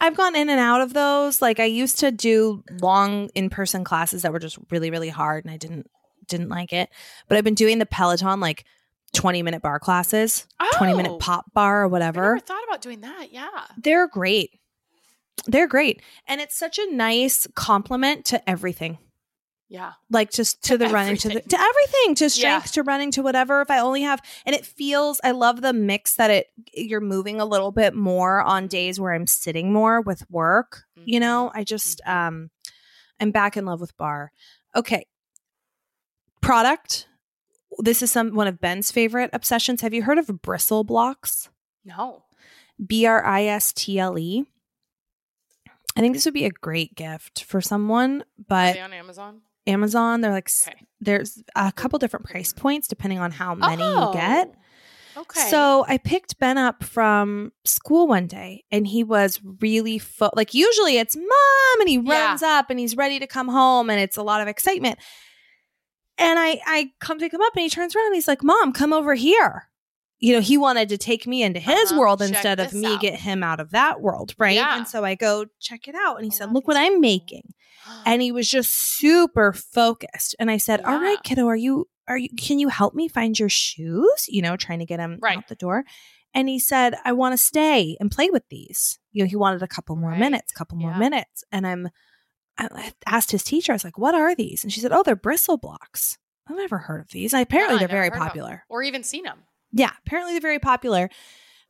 [0.00, 1.40] I've gone in and out of those.
[1.42, 5.44] Like I used to do long in person classes that were just really really hard,
[5.44, 5.90] and I didn't
[6.28, 6.88] didn't like it.
[7.28, 8.64] But I've been doing the Peloton like
[9.14, 12.22] twenty minute barre classes, twenty minute pop barre or whatever.
[12.32, 13.32] I never thought about doing that.
[13.32, 13.48] Yeah.
[13.76, 14.58] They're great.
[15.46, 18.98] They're great, and it's such a nice complement to everything.
[19.68, 19.92] Yeah.
[20.10, 21.48] like just to, To the running to the everything.
[21.48, 22.28] to everything to Yeah.
[22.28, 25.72] strength to running to whatever if i only have and it feels i love the
[25.72, 30.02] mix that it you're moving a little bit more on days where i'm sitting more
[30.02, 32.12] with work you know i just Mhm.
[32.26, 32.50] um
[33.18, 34.30] i'm back in love with barre
[34.76, 35.06] okay
[36.42, 37.06] product
[37.78, 41.48] this is some one of ben's favorite obsessions have you heard of bristle blocks
[41.84, 42.24] No.
[42.84, 44.44] b-r-i-s-t-l-e
[45.96, 49.40] i think this would be a great gift for someone but on Amazon?
[49.66, 50.20] Amazon.
[50.22, 50.74] They're like Okay.
[51.00, 54.48] there's a couple different price points depending on how many you get.
[55.16, 55.48] Oh, Okay.
[55.50, 60.52] So I picked Ben up from school one day and he was really fo- like
[60.54, 62.28] usually it's mom and he Yeah.
[62.30, 64.98] runs up and he's ready to come home and it's a lot of excitement.
[66.18, 68.72] And I I come pick him up and he turns around and he's like, "Mom,
[68.72, 69.68] come over here."
[70.18, 71.98] You know, he wanted to take me into his Uh-huh.
[72.00, 73.00] world Check instead of me out.
[73.00, 74.54] get him out of that world, right?
[74.54, 74.76] Yeah.
[74.76, 77.00] And so I go check it out and he Oh, said, "Look what I'm cool.
[77.00, 77.54] making."
[78.04, 82.18] and he was just super focused and i said all right kiddo are you are
[82.18, 85.36] you can you help me find your shoes you know trying to get him Right.
[85.38, 85.84] out the door
[86.34, 89.62] and he said i want to stay and play with these you know he wanted
[89.62, 90.18] a couple more Right.
[90.18, 90.98] minutes couple more Yeah.
[90.98, 91.90] minutes and i'm
[92.58, 95.16] i asked his teacher i was like what are these and she said oh they're
[95.16, 98.26] bristle blocks i've never heard of these and apparently Yeah, they're very heard of 'em.
[98.28, 99.38] popular or even seen them.
[99.72, 101.08] yeah, apparently they're very popular.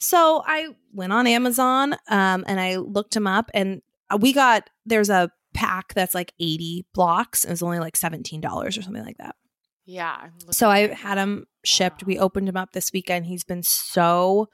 [0.00, 4.68] So I went on Amazon um, and I looked them up, and uh, we got
[4.84, 7.44] there's a pack that's like 80 blocks.
[7.44, 9.36] It was only like $17 or something like that.
[9.86, 10.28] Yeah.
[10.50, 12.02] So I had him shipped.
[12.02, 12.06] Wow.
[12.08, 13.26] We opened him up this weekend.
[13.26, 14.48] He's been so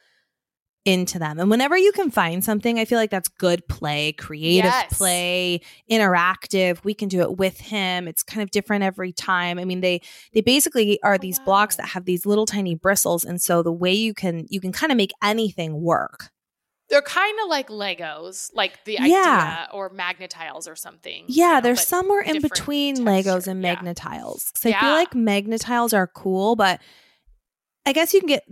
[0.84, 1.38] into them.
[1.38, 4.96] And whenever you can find something, I feel like that's good play, creative Yes.
[4.96, 5.60] play,
[5.90, 6.82] interactive.
[6.84, 8.08] We can do it with him.
[8.08, 9.58] It's kind of different every time.
[9.58, 10.00] I mean, they
[10.32, 13.72] they basically are Oh, these blocks that have these little tiny bristles and so the
[13.72, 16.30] way you can you can kind of make anything work.
[16.88, 19.04] They're kind of like Legos, like the Yeah.
[19.66, 21.24] idea, or Magna-Tiles or something.
[21.28, 23.74] you Yeah, know, there's but somewhere in between Legos and Yeah.
[23.74, 24.52] Magna-Tiles.
[24.54, 24.94] Because I feel Yeah.
[24.94, 26.80] like Magna-Tiles are cool, but
[27.88, 28.44] I guess you can get,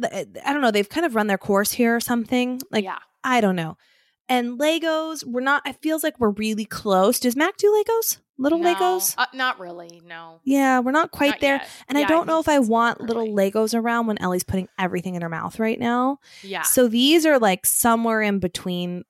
[0.44, 2.59] I don't know, they've kind of run their course here or something.
[2.70, 2.99] Like, yeah.
[3.22, 3.77] I don't know.
[4.29, 7.20] And Legos, we're not, it feels like we're really close.
[7.20, 8.18] Does Mac do Legos?
[8.38, 9.14] Little No, Legos?
[9.18, 10.01] Uh, not really.
[10.07, 10.40] No.
[10.42, 11.57] Yeah, we're not quite Not there.
[11.57, 11.68] yet.
[11.88, 13.27] And I don't know if I want little.
[13.29, 16.18] Legos around when Ellie's putting everything in her mouth right now.
[16.42, 16.62] Yeah.
[16.62, 19.05] So these are like somewhere in between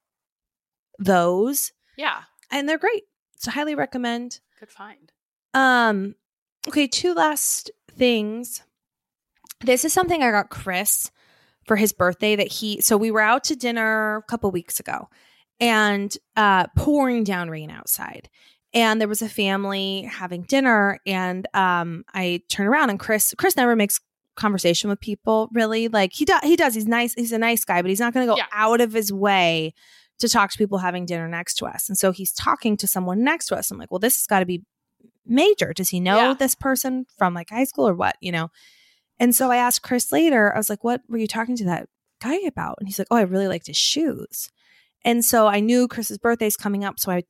[0.98, 1.72] those.
[1.96, 2.22] yeah.
[2.50, 3.02] And they're great.
[3.36, 4.40] So highly recommend.
[4.60, 5.12] Good find.
[5.54, 6.14] Um,
[6.68, 8.62] okay, two last things.
[9.60, 11.10] This is something I got Chris
[11.66, 15.08] for his birthday that he so we were out to dinner a couple weeks ago
[15.58, 18.28] and uh pouring down rain outside.
[18.74, 23.56] And there was a family having dinner and um I turn around and Chris Chris
[23.56, 23.98] never makes
[24.36, 25.88] conversation with people really.
[25.88, 28.26] Like he does he does he's nice he's a nice guy, but he's not going
[28.26, 28.44] to go Yeah.
[28.52, 29.72] out of his way
[30.18, 31.88] to talk to people having dinner next to us.
[31.88, 33.70] And so he's talking to someone next to us.
[33.70, 34.62] I'm like, well, this has got to be
[35.26, 35.72] major.
[35.74, 36.34] Does he know Yeah.
[36.34, 38.16] this person from like high school or what?
[38.20, 38.50] You know?
[39.18, 41.88] And so I asked Chris later, I was like, what were you talking to that
[42.22, 42.76] guy about?
[42.78, 44.50] And he's like, oh, I really liked his shoes.
[45.04, 46.98] And so I knew Chris's birthday's coming up.
[46.98, 47.22] So I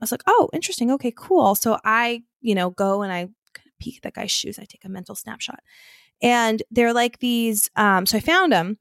[0.00, 0.90] was like, oh, interesting.
[0.92, 1.54] Okay, cool.
[1.54, 3.20] So I, you know, go and I
[3.54, 4.58] kind of peek at that guy's shoes.
[4.58, 5.60] I take a mental snapshot.
[6.22, 7.68] And they're like these.
[7.76, 8.78] Um, so I found them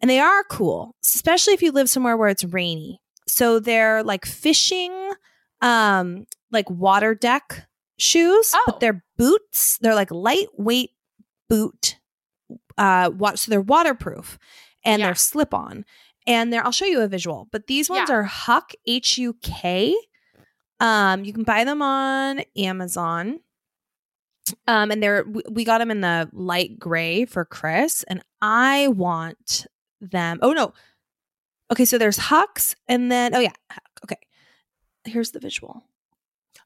[0.00, 3.00] and they are cool, especially if you live somewhere where it's rainy.
[3.26, 4.92] So they're like fishing,
[5.60, 7.66] um, like water deck
[7.98, 8.62] shoes, Oh.
[8.66, 9.78] but they're boots.
[9.80, 10.90] They're like lightweight
[11.48, 11.98] boot.
[12.76, 14.38] Uh, wa- so they're waterproof
[14.84, 15.06] and Yeah.
[15.06, 15.84] they're slip on.
[16.26, 18.16] And they're, I'll show you a visual, but these ones Yeah.
[18.16, 19.94] are HUK, H U K.
[20.80, 23.40] Um, you can buy them on Amazon.
[24.66, 28.88] Um, and they're we- we got them in the light gray for Chris, and I
[28.88, 29.66] want
[30.00, 30.38] them.
[30.40, 30.72] Oh no,
[31.70, 32.74] Okay, so there's HUKs.
[32.86, 33.82] and then oh yeah, HUK.
[34.04, 34.18] okay.
[35.04, 35.84] Here's the visual.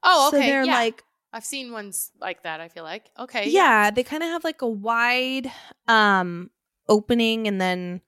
[0.05, 0.47] Oh, So okay.
[0.47, 0.73] they're yeah.
[0.75, 3.11] like I've seen ones like that, I feel like.
[3.19, 3.49] Okay.
[3.49, 5.51] yeah, they kind of have like a wide
[5.89, 6.51] um
[6.89, 8.01] opening and then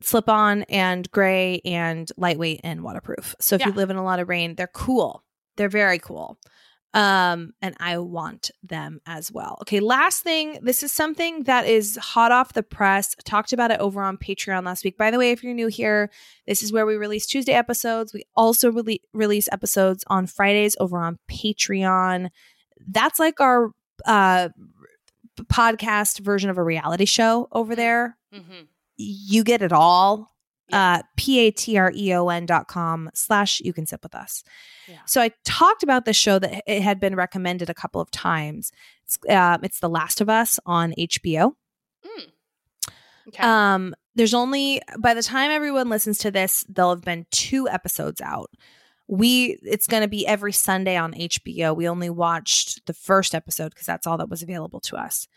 [0.00, 3.34] slip on and gray and lightweight and waterproof.
[3.40, 5.24] So if you live in a lot of rain, they're cool.
[5.56, 6.38] They're very cool.
[6.98, 9.58] Um and I want them as well.
[9.62, 13.14] Okay, last thing, this is something that is hot off the press.
[13.24, 14.98] Talked about it over on Patreon last week.
[14.98, 16.10] By the way, if you're new here,
[16.46, 18.12] this is where we release Tuesday episodes.
[18.12, 22.30] We also rele- release episodes on Fridays over on Patreon.
[22.88, 23.70] That's like our
[24.04, 24.48] uh
[25.44, 28.62] podcast version of a reality show over there hmm
[29.00, 30.28] you get it all.
[30.70, 30.98] Yeah.
[30.98, 34.44] Uh, P-A-T-R-E-O-N dot com slash you can sip with us.
[34.86, 34.98] Yeah.
[35.06, 38.70] So I talked about the show that it had been recommended a couple of times.
[39.04, 41.54] It's, uh, it's The Last of Us on HBO.
[43.28, 43.42] Okay.
[43.42, 48.20] Um, there's only by the time everyone listens to this, there'll have been two episodes
[48.20, 48.50] out.
[49.06, 51.76] We it's going to be every Sunday on HBO.
[51.76, 55.28] We only watched the first episode because that's all that was available to us.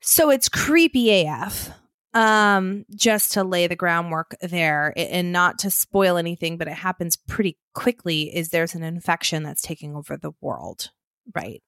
[0.00, 1.70] So it's creepy AF.
[2.12, 7.16] Um, just to lay the groundwork there and not to spoil anything, but it happens
[7.16, 8.34] pretty quickly.
[8.34, 10.90] Is there's an infection that's taking over the world,
[11.34, 11.62] right?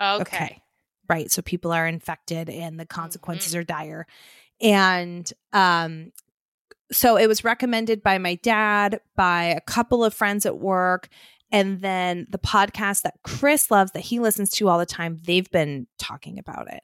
[0.00, 0.60] okay.
[1.08, 3.58] right so people are infected and the consequences Mhm.
[3.58, 4.06] are dire
[4.60, 6.10] and um
[6.90, 11.08] so it was recommended by my dad by a couple of friends at work
[11.52, 15.50] and then the podcast that chris loves that he listens to all the time they've
[15.52, 16.82] been talking about it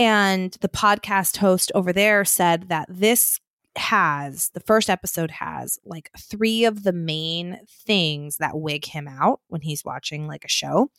[0.00, 3.38] and the podcast host over there said that this
[3.76, 9.40] has the first episode has like three of the main things that wig him out
[9.46, 10.90] when he's watching like a show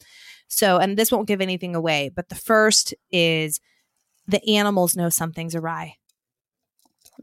[0.51, 3.61] so, and this won't give anything away, but the first is
[4.27, 5.95] the animals know something's awry.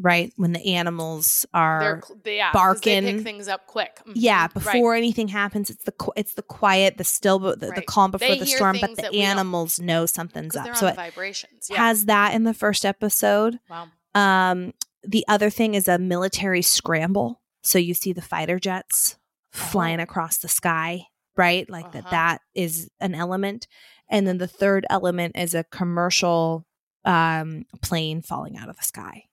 [0.00, 0.32] Right?
[0.36, 3.04] When the animals They're, are they, they barking.
[3.04, 4.00] pick things up quick.
[4.06, 4.12] Mhm.
[4.14, 4.54] yeah, Right.
[4.54, 8.38] before anything happens, it's the it's the quiet, the still the, the calm before They
[8.38, 10.76] the storm, but the that animals know something's up.
[10.76, 11.68] So it vibrations.
[11.70, 11.78] Yeah.
[11.78, 13.58] has that in the first episode.
[13.68, 13.88] wow.
[14.14, 14.72] Um
[15.04, 17.40] the other thing is a military scramble.
[17.62, 19.16] So you see the fighter jets
[19.50, 20.04] flying Oh.
[20.04, 21.06] across the sky,
[21.36, 21.68] right?
[21.68, 22.10] Like that Uh-huh.
[22.10, 23.66] that is an element.
[24.08, 26.64] And then the third element is a commercial
[27.04, 29.24] um plane falling out of the sky.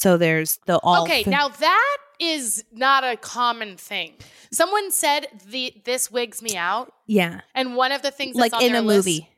[0.00, 4.14] So there's the all okay, fi- now that is not a common thing.
[4.52, 8.62] Someone said the this wigs me out, yeah, and one of the things like on
[8.62, 9.28] in a list- movie.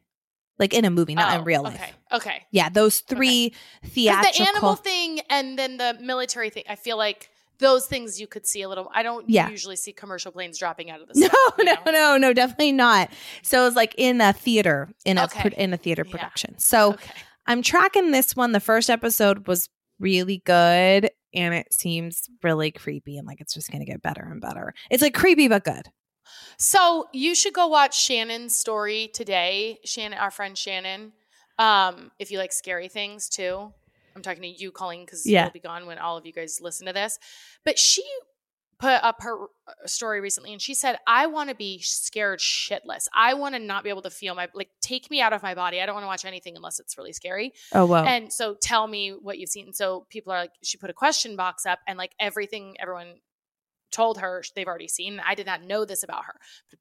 [0.58, 1.74] Like in a movie, not Oh, in real life.
[1.74, 2.46] Okay, okay.
[2.50, 6.96] Yeah, those three Because theatrical the animal thing and then the military thing, I feel
[6.96, 8.90] like those things you could see a little.
[8.94, 9.50] I don't Yeah.
[9.50, 11.36] usually see commercial planes dropping out of the No, sky.
[11.58, 11.90] you no, know?
[11.92, 13.10] no, no, definitely not.
[13.42, 15.50] So it was like in a theater, in a Okay.
[15.50, 16.10] pro- in a theater Yeah.
[16.12, 16.58] production.
[16.58, 17.12] So Okay.
[17.46, 18.52] I'm tracking this one.
[18.52, 23.70] The first episode was really good and it seems really creepy and like it's just
[23.70, 24.72] going to get better and better.
[24.90, 25.88] It's like creepy but good.
[26.58, 29.78] So you should go watch Shannon's story today.
[29.84, 31.12] Shannon, our friend Shannon.
[31.58, 33.72] Um, if you like scary things too.
[34.14, 35.44] I'm talking to you, Colleen, because Yeah.
[35.44, 37.18] you'll be gone when all of you guys listen to this.
[37.64, 38.02] But she
[38.78, 43.06] put up her uh, story recently and she said, I want to be scared shitless.
[43.14, 45.54] I want to not be able to feel my like take me out of my
[45.54, 45.80] body.
[45.80, 47.52] I don't want to watch anything unless it's really scary.
[47.72, 48.04] Oh wow.
[48.04, 49.72] And so tell me what you've seen.
[49.72, 53.14] So people are like, she put a question box up and like everything everyone
[53.92, 55.20] told her they've already seen.
[55.26, 56.34] I did not know this about her,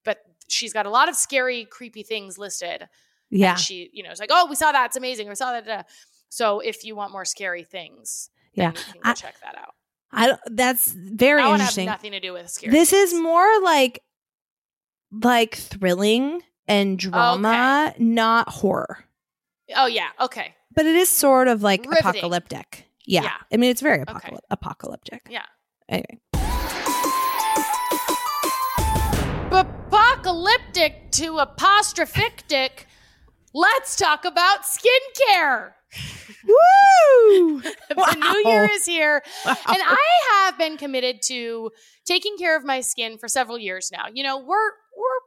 [0.04, 0.18] but
[0.50, 2.88] she's got a lot of scary, creepy things listed.
[3.30, 3.52] yeah.
[3.52, 4.88] And she, you know, it's like, oh, we saw that.
[4.88, 5.30] It's amazing.
[5.30, 5.66] We saw that.
[5.66, 5.84] da, da."
[6.30, 8.72] So if you want more scary things, Yeah.
[8.72, 9.76] then you can go I- check that out.
[10.12, 11.86] I don't, that's very have interesting.
[11.88, 12.72] nothing to do with scary.
[12.72, 14.02] This is more like
[15.12, 19.04] like thrilling and drama, not horror.
[19.76, 20.10] Oh yeah.
[20.20, 20.56] Okay.
[20.74, 22.00] But it is sort of like Riveting.
[22.00, 22.86] apocalyptic.
[23.06, 23.24] Yeah.
[23.24, 23.32] Yeah.
[23.54, 24.36] I mean, it's very Okay.
[24.50, 25.28] apocalyptic.
[25.30, 25.46] Yeah.
[25.90, 26.20] Anyway.
[29.86, 32.86] Apocalyptic to apostrophic.
[33.54, 35.72] Let's talk about skincare.
[36.46, 37.62] Woo!
[37.90, 39.22] the new year is here.
[39.46, 39.98] And I
[40.32, 41.72] have been committed to
[42.06, 44.06] taking care of my skin for several years now.
[44.14, 45.22] You know, we're we're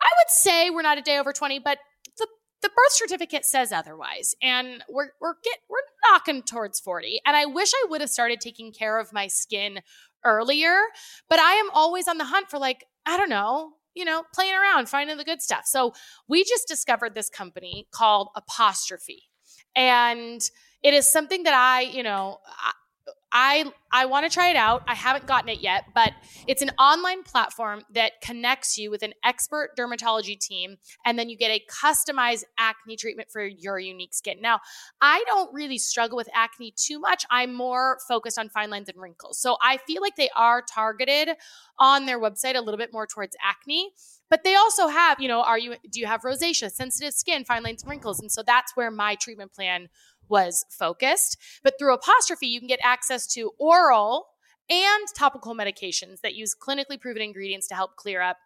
[0.00, 1.78] I would say we're not a day over 20, but
[2.16, 2.26] the
[2.62, 4.34] the birth certificate says otherwise.
[4.42, 5.78] And we're we're get we're
[6.10, 7.20] knocking towards 40.
[7.26, 9.80] And I wish I would have started taking care of my skin
[10.24, 10.76] earlier,
[11.28, 14.54] but I am always on the hunt for like, I don't know, you know, playing
[14.54, 15.62] around, finding the good stuff.
[15.66, 15.92] So
[16.28, 19.27] we just discovered this company called Apostrophe.
[19.78, 20.42] And
[20.82, 22.72] it is something that I, you know, I-
[23.30, 24.82] I I want to try it out.
[24.88, 26.12] I haven't gotten it yet, but
[26.46, 31.36] it's an online platform that connects you with an expert dermatology team and then you
[31.36, 34.40] get a customized acne treatment for your unique skin.
[34.40, 34.60] Now,
[35.02, 37.24] I don't really struggle with acne too much.
[37.30, 39.38] I'm more focused on fine lines and wrinkles.
[39.40, 41.36] So I feel like they are targeted
[41.78, 43.92] on their website a little bit more towards acne
[44.30, 47.62] but they also have you know are you do you have rosacea sensitive skin fine
[47.62, 49.88] lines wrinkles and so that's where my treatment plan
[50.28, 51.38] was focused.
[51.62, 54.26] But through apostrophe, you can get access to oral
[54.70, 58.36] and topical medications that use clinically proven ingredients to help clear up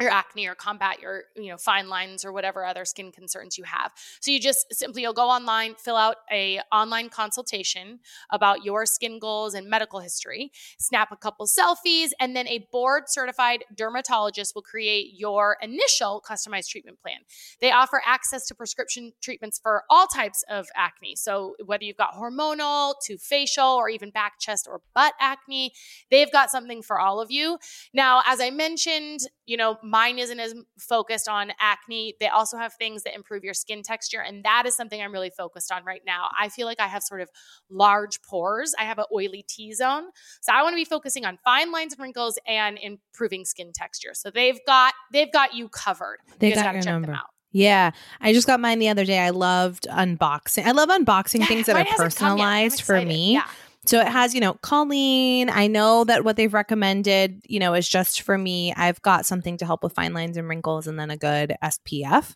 [0.00, 3.64] your acne or combat your you know fine lines or whatever other skin concerns you
[3.64, 3.92] have.
[4.20, 9.18] So you just simply you'll go online fill out a online consultation about your skin
[9.18, 14.62] goals and medical history snap a couple selfies and then a board certified dermatologist will
[14.62, 17.18] create your initial customized treatment plan.
[17.60, 21.14] They offer access to prescription treatments for all types of acne.
[21.16, 25.72] So whether you've got hormonal to facial or even back chest or butt acne
[26.10, 27.58] they've got something for all of you.
[27.92, 32.14] Now as i mentioned you know mine isn't as focused on acne.
[32.20, 34.20] They also have things that improve your skin texture.
[34.20, 36.28] And that is something I'm really focused on right now.
[36.38, 37.30] I feel like I have sort of
[37.70, 38.74] large pores.
[38.78, 40.04] I have an oily T zone.
[40.40, 44.10] So I want to be focusing on fine lines and wrinkles and improving skin texture.
[44.14, 46.18] So they've got they've got you covered.
[46.38, 47.06] They you got your check number.
[47.06, 47.26] them out.
[47.54, 49.20] Yeah, I just got mine the other day.
[49.20, 50.64] I loved unboxing.
[50.64, 52.44] I love unboxing Yeah, things that are hasn't come yet.
[52.44, 53.34] I'm personalized for me.
[53.34, 53.46] Yeah.
[53.86, 55.50] So it has, you know, Colleen.
[55.50, 58.72] I know that what they've recommended, you know, is just for me.
[58.74, 62.34] I've got something to help with fine lines and wrinkles and then a good SPF.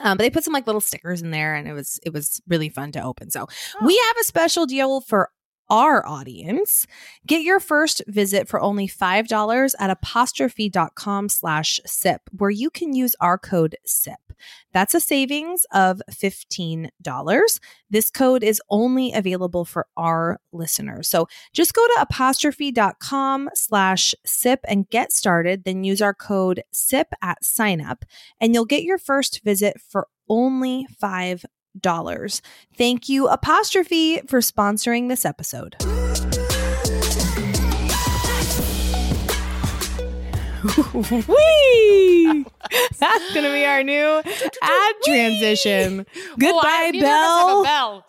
[0.00, 2.40] Um, but they put some like little stickers in there and it was it was
[2.48, 3.30] really fun to open.
[3.30, 3.46] So
[3.84, 5.30] we have a special deal for
[5.70, 6.86] our audience.
[7.26, 13.14] Get your first visit for only $5 at apostrophe.com slash sip, where you can use
[13.20, 14.18] our code SIP.
[14.72, 17.60] That's a savings of $15.
[17.90, 21.08] This code is only available for our listeners.
[21.08, 25.64] So just go to apostrophe.com slash sip and get started.
[25.64, 28.04] Then use our code SIP at sign up,
[28.40, 31.44] and you'll get your first visit for only $5.
[32.76, 35.76] Thank you, Apostrophe, for sponsoring this episode.
[40.92, 42.44] Whee!
[42.98, 44.22] That's going to be our new
[44.62, 46.06] ad transition.
[46.08, 47.62] Oh, Goodbye, neither of us have a Belle.
[47.64, 48.06] bell.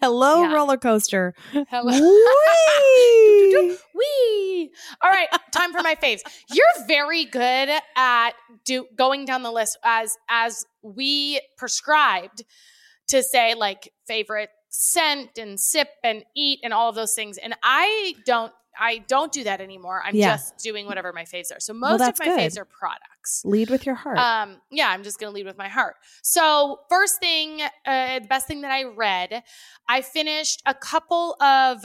[0.00, 0.54] Hello, Yeah.
[0.54, 1.34] roller coaster.
[1.52, 1.92] Hello.
[3.94, 4.70] Wee.
[5.02, 6.20] All right, time for my faves.
[6.52, 8.30] You're very good at
[8.64, 12.44] do going down the list as as we prescribed
[13.08, 17.38] to say like favorite scent and sip and eat and all of those things.
[17.38, 20.02] And I don't I don't do that anymore.
[20.04, 20.32] I'm Yeah.
[20.36, 21.60] just doing whatever my faves are.
[21.60, 22.40] So Well, most of my good.
[22.40, 23.42] faves are products.
[23.44, 24.18] Lead with your heart.
[24.18, 25.96] Um, yeah, I'm just gonna lead with my heart.
[26.22, 29.44] So first thing, uh, the best thing that I read,
[29.88, 31.84] I finished a couple of.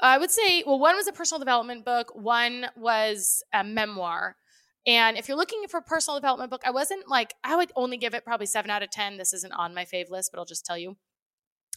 [0.00, 2.10] I would say, well, one was a personal development book.
[2.14, 4.36] One was a memoir.
[4.84, 7.96] And if you're looking for a personal development book, I wasn't like I would only
[7.96, 9.16] give it probably seven out of ten.
[9.16, 10.96] This isn't on my fave list, but I'll just tell you.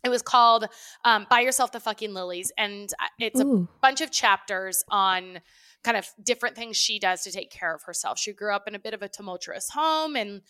[0.06, 0.68] It was called
[1.04, 5.42] um, "Buy Yourself the Fucking Lilies," and uh, it's a bunch of chapters on
[5.84, 8.18] kind of different things she does to take care of herself.
[8.20, 10.42] She grew up in a bit of a tumultuous home and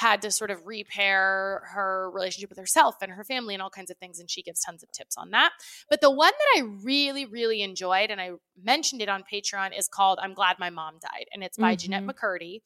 [0.00, 3.90] had to sort of repair her relationship with herself and her family and all kinds
[3.90, 4.18] of things.
[4.18, 5.52] And she gives tons of tips on that.
[5.90, 8.30] But the one that I really, really enjoyed, and I
[8.62, 11.26] mentioned it on Patreon, is called I'm Glad My Mom Died.
[11.34, 12.12] And it's by Jennette Mhm.
[12.12, 12.62] McCurdy,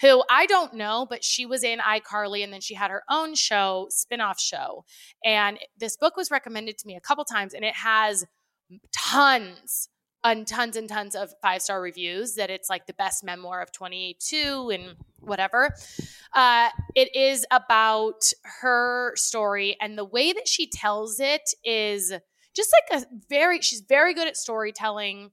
[0.00, 3.34] who I don't know, but she was in iCarly and then she had her own
[3.34, 4.84] show, spin off show.
[5.24, 8.24] And this book was recommended to me a couple times and it has
[8.92, 9.88] tons
[10.26, 13.70] and tons and tons of five star reviews that it's like the best memoir of
[13.72, 15.74] 2022 and whatever.
[16.34, 22.12] Uh, it is about her story, and the way that she tells it is
[22.54, 25.30] just like a very, she's very good at storytelling.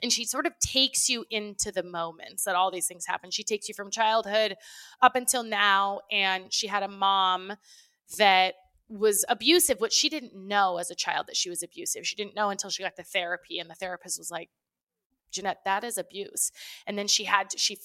[0.00, 3.32] And she sort of takes you into the moments that all these things happen.
[3.32, 4.54] She takes you from childhood
[5.02, 6.02] up until now.
[6.12, 7.54] And she had a mom
[8.16, 8.54] that
[8.88, 12.06] was abusive, which she didn't know as a child that she was abusive.
[12.06, 14.50] She didn't know until she got to therapy, and the therapist was like,
[15.30, 16.50] Jennette, that is abuse.
[16.86, 17.78] And then she had to, she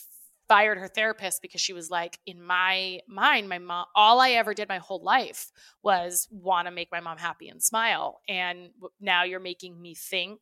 [0.48, 4.54] fired her therapist because she was like, in my mind, my mom, all I ever
[4.54, 8.22] did my whole life was want to make my mom happy and smile.
[8.28, 10.40] And now you're making me think,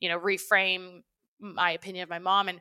[0.00, 1.02] you know, reframe
[1.40, 2.48] my opinion of my mom.
[2.48, 2.60] And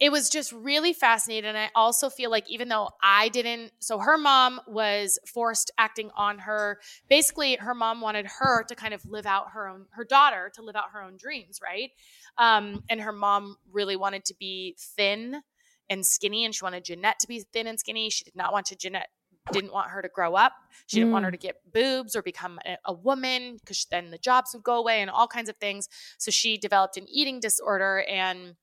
[0.00, 1.48] it was just really fascinating.
[1.50, 6.10] And I also feel like even though I didn't, so her mom was forced acting
[6.16, 6.80] on her.
[7.08, 10.62] Basically, her mom wanted her to kind of live out her own, her daughter to
[10.62, 11.90] live out her own dreams, right?
[12.38, 15.42] Um, and her mom really wanted to be thin
[15.90, 18.08] and skinny, and she wanted Jennette to be thin and skinny.
[18.08, 19.08] She did not want to Jennette
[19.52, 20.52] didn't want her to grow up.
[20.86, 21.34] She didn't want her Mm.
[21.34, 25.00] to get boobs or become a, a woman because then the jobs would go away
[25.00, 25.88] and all kinds of things.
[26.18, 28.56] So she developed an eating disorder and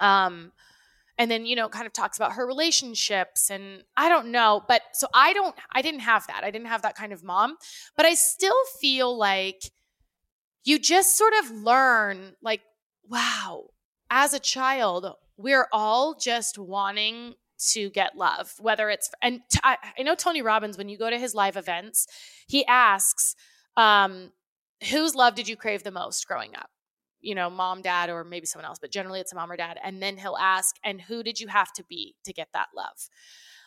[0.00, 0.52] um
[1.18, 4.82] and then you know kind of talks about her relationships and I don't know, but
[4.92, 6.42] so I don't I didn't have that.
[6.44, 7.56] I didn't have that kind of mom,
[7.96, 9.70] but I still feel like
[10.64, 12.62] you just sort of learn like
[13.08, 13.66] wow,
[14.10, 19.76] as a child, we're all just wanting to get love, whether it's and t- I,
[19.98, 22.06] I know Tony Robbins when you go to his live events,
[22.46, 23.36] he asks,
[23.76, 24.32] um,
[24.90, 26.70] "Whose love did you crave the most growing up?"
[27.24, 29.78] You know, mom, dad, or maybe someone else, but generally it's a mom or dad.
[29.82, 33.08] And then he'll ask, "And who did you have to be to get that love?"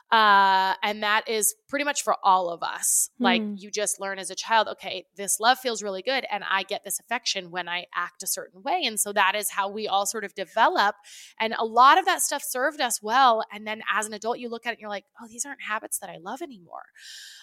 [0.10, 3.10] Uh, and that is pretty much for all of us.
[3.20, 3.56] Like Hmm.
[3.58, 6.86] you just learn as a child, okay, this love feels really good, and I get
[6.86, 8.84] this affection when I act a certain way.
[8.86, 10.96] And so that is how we all sort of develop.
[11.40, 13.44] And a lot of that stuff served us well.
[13.52, 15.62] And then as an adult, you look at it and you're like, oh, these aren't
[15.62, 16.84] habits that I love anymore.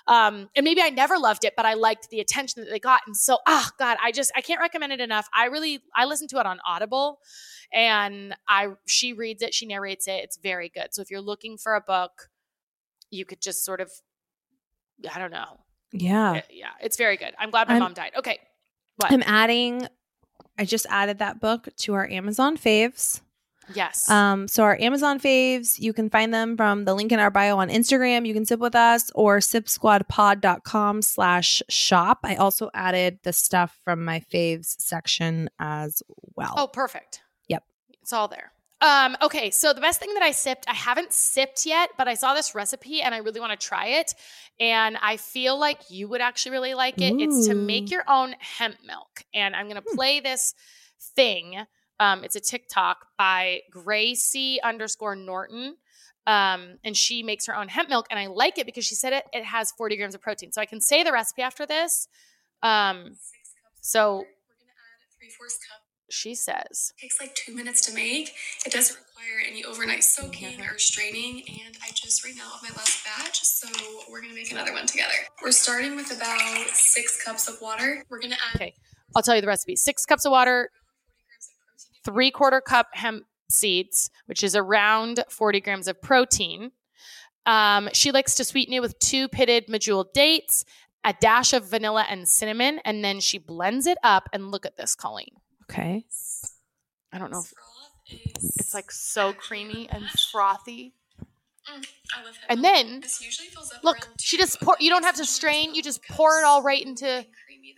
[0.06, 3.02] Um, and maybe I never loved it, but I liked the attention that they got.
[3.06, 5.28] And so, oh God, I just I can't recommend it enough.
[5.34, 7.18] I really I listen to it on Audible,
[7.72, 10.22] and I she reads it, she narrates it.
[10.24, 10.88] It's very good.
[10.92, 12.30] So if you're looking for a book,
[13.14, 13.90] you could just sort of
[15.12, 15.60] I don't know.
[15.92, 16.40] Yeah.
[16.50, 17.34] Yeah, it's very good.
[17.38, 18.12] I'm glad my I'm- mom died.
[18.16, 18.38] Okay.
[18.96, 19.12] What?
[19.12, 19.86] I'm adding
[20.58, 23.20] I just added that book to our Amazon faves.
[23.74, 24.08] yes.
[24.08, 27.58] Um, so our Amazon faves, you can find them from the link in our bio
[27.58, 28.24] on Instagram.
[28.26, 32.20] You can sip with us or sipsquadpod.com slash shop.
[32.22, 36.02] I also added the stuff from my faves section as
[36.36, 36.54] well.
[36.56, 37.20] Oh, perfect.
[37.48, 37.64] Yep.
[38.02, 38.52] It's all there.
[38.84, 42.12] Um, okay, so the best thing that I sipped, I haven't sipped yet, but I
[42.12, 44.14] saw this recipe and I really want to try it.
[44.60, 47.14] And I feel like you would actually really like it.
[47.18, 49.24] It's to make your own hemp milk.
[49.32, 50.54] And I'm gonna play this
[51.16, 51.64] thing.
[51.98, 55.76] Um, it's a TikTok by Gracie underscore Norton.
[56.26, 59.14] Um, and she makes her own hemp milk, and I like it because she said
[59.14, 60.52] it it has 40 grams of protein.
[60.52, 62.06] So I can say the recipe after this.
[62.62, 63.16] Um,
[63.80, 65.83] so We're gonna add three fourths cup.
[66.10, 66.92] She says.
[66.98, 68.32] It takes like two minutes to make.
[68.66, 71.42] It doesn't require any overnight soaking or straining.
[71.48, 73.68] And I just now have my last batch, so
[74.10, 75.12] we're gonna make another one together.
[75.42, 78.04] We're starting with about six cups of water.
[78.10, 78.74] We're gonna add Okay.
[79.16, 79.76] I'll tell you the recipe.
[79.76, 80.70] Six cups of water,
[81.06, 82.02] 40 grams of protein.
[82.04, 86.72] three quarter cup hemp seeds, which is around 40 grams of protein.
[87.46, 90.64] Um, she likes to sweeten it with two pitted medjool dates,
[91.04, 94.28] a dash of vanilla and cinnamon, and then she blends it up.
[94.32, 95.36] And look at this, Colleen.
[95.74, 96.04] Okay.
[97.12, 97.52] I don't know if
[98.10, 100.94] is it's like so creamy and frothy.
[101.68, 101.84] Mm,
[102.16, 105.16] I love And then, this usually fills up Look, she just pour, you don't have
[105.16, 107.24] to strain, you just pour it all right into.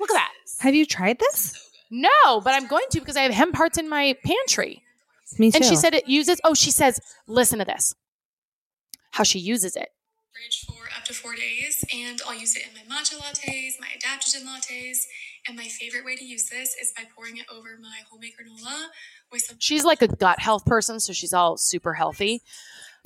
[0.01, 0.33] Look at that.
[0.59, 1.53] Have you tried this?
[1.53, 1.59] So.
[1.91, 4.83] No, but I'm going to because I have hemp hearts in my pantry.
[5.39, 5.57] Me too.
[5.57, 7.95] And she said it uses, oh, she says, listen to this.
[9.13, 9.89] How she uses it.
[10.33, 13.87] fridge for up to four days, and I'll use it in my matcha lattes, my
[13.97, 15.07] adaptogen lattes,
[15.49, 18.87] and my favorite way to use this is by pouring it over my homemade granola
[19.33, 19.57] with some.
[19.61, 22.43] She's like a gut health person, so she's all super healthy.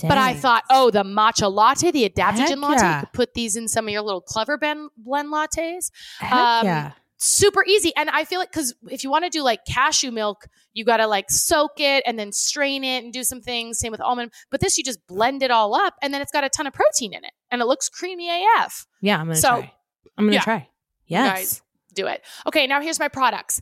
[0.03, 2.95] But I thought, oh, the matcha latte, the adaptogen Heck latte, yeah.
[2.95, 5.91] you could put these in some of your little Clevr ben- blend lattes.
[6.19, 6.93] Heck um, yeah.
[7.19, 7.93] Super easy.
[7.97, 10.99] And I feel like, because if you want to do like cashew milk, you got
[10.99, 13.79] to like soak it and then strain it and do some things.
[13.79, 14.33] Same with almond.
[14.51, 16.73] But this, you just blend it all up and then it's got a ton of
[16.73, 18.87] protein in it and it looks creamy AF.
[19.03, 19.73] Yeah, I'm gonna so- try.
[20.17, 20.43] I'm gonna yeah.
[20.43, 20.69] try.
[21.07, 21.29] Yes.
[21.29, 21.63] guys
[21.95, 22.23] do it.
[22.47, 23.61] Okay, now here's my products.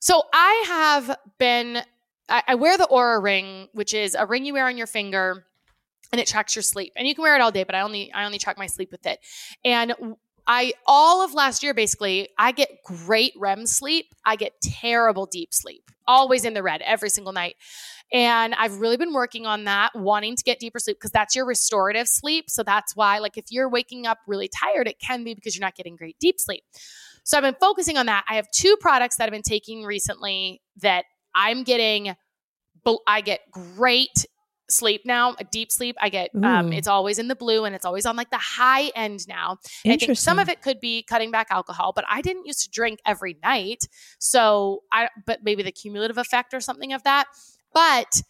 [0.00, 1.78] So I have been,
[2.28, 5.46] I, I wear the Oura ring, which is a ring you wear on your finger,
[6.12, 6.92] and it tracks your sleep.
[6.96, 8.90] And you can wear it all day, but I only I only track my sleep
[8.92, 9.18] with it.
[9.64, 9.94] And
[10.46, 14.06] I all of last year basically, I get great REM sleep.
[14.24, 15.90] I get terrible deep sleep.
[16.06, 17.56] Always in the red every single night.
[18.12, 21.44] And I've really been working on that, wanting to get deeper sleep because that's your
[21.44, 22.48] restorative sleep.
[22.48, 25.66] So that's why, like, if you're waking up really tired, it can be because you're
[25.66, 26.62] not getting great deep sleep.
[27.26, 28.24] So I've been focusing on that.
[28.30, 32.14] I have two products that I've been taking recently that I'm getting,
[33.08, 34.26] I get great
[34.70, 35.96] sleep now, a deep sleep.
[36.00, 38.92] I get, um, it's always in the blue and it's always on like the high
[38.94, 39.58] end now.
[39.84, 42.62] And I think some of it could be cutting back alcohol, but I didn't used
[42.62, 43.88] to drink every night.
[44.20, 47.26] So I, but maybe the cumulative effect or something of that.
[47.74, 48.22] But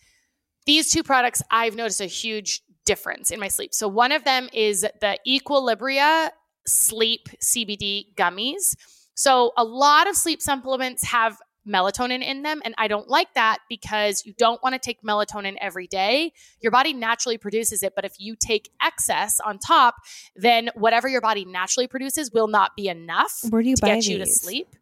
[0.64, 3.74] these two products, I've noticed a huge difference in my sleep.
[3.74, 6.30] So one of them is the Equilibria
[6.66, 8.74] Sleep CBD gummies.
[9.14, 13.58] So a lot of sleep supplements have melatonin in them and I don't like that
[13.68, 16.32] because you don't want to take melatonin every day.
[16.60, 19.96] Your body naturally produces it, but if you take excess on top,
[20.36, 23.94] then whatever your body naturally produces will not be enough Where do you to buy
[23.96, 24.40] get you to these?
[24.40, 24.76] sleep.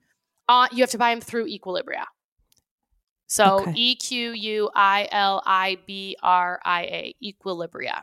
[0.48, 2.04] Uh, you have to buy them through Equilibria.
[3.26, 3.66] So.
[3.74, 8.02] E Q U I L I B R I A, Equilibria.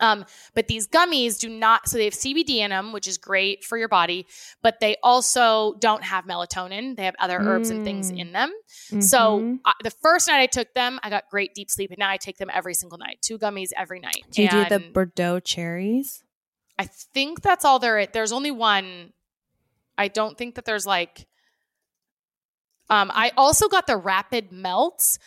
[0.00, 0.24] Um,
[0.54, 3.78] but these gummies do not, so they have CBD in them, which is great for
[3.78, 4.26] your body,
[4.60, 6.96] but they also don't have melatonin.
[6.96, 8.18] They have other herbs and things Mm.
[8.18, 8.52] in them.
[9.00, 9.60] So Mhm.
[9.64, 12.16] uh, the first night I took them, I got great deep sleep, and now I
[12.16, 14.24] take them every single night, two gummies every night.
[14.30, 16.24] do you do the Bordeaux cherries?
[16.78, 18.06] I think that's all there.
[18.06, 19.12] There's only one.
[19.96, 21.26] I don't think that there's like.
[22.90, 25.18] Um, I also got the rapid melts,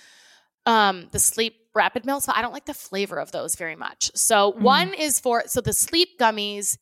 [0.70, 2.26] um, the sleep rapid melts.
[2.26, 4.12] But I don't like the flavor of those very much.
[4.16, 4.62] So Mm.
[4.62, 6.78] one is for so the sleep gummies.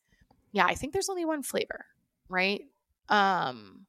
[0.52, 1.84] Yeah, I think there's only one flavor,
[2.28, 2.62] right?
[3.08, 3.86] Um,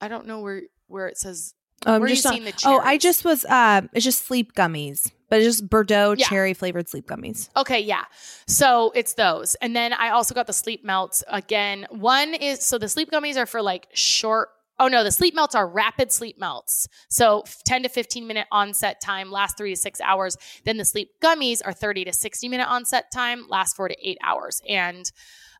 [0.00, 1.54] I don't know where where it says.
[1.86, 3.44] Oh, I'm where are you just on- the Oh, I just was.
[3.44, 6.26] Uh, it's just sleep gummies, but it's just Bordeaux Yeah.
[6.26, 7.48] cherry flavored sleep gummies.
[7.56, 8.04] Okay, yeah.
[8.46, 9.54] So it's those.
[9.56, 11.86] And then I also got the sleep melts again.
[11.90, 14.48] One is so the sleep gummies are for like short.
[14.78, 16.86] Oh no, the sleep melts are rapid sleep melts.
[17.08, 20.36] So 10 to 15 minute onset time, last three to six hours.
[20.64, 24.18] Then the sleep gummies are 30 to 60 minute onset time, last four to eight
[24.22, 24.60] hours.
[24.68, 25.10] And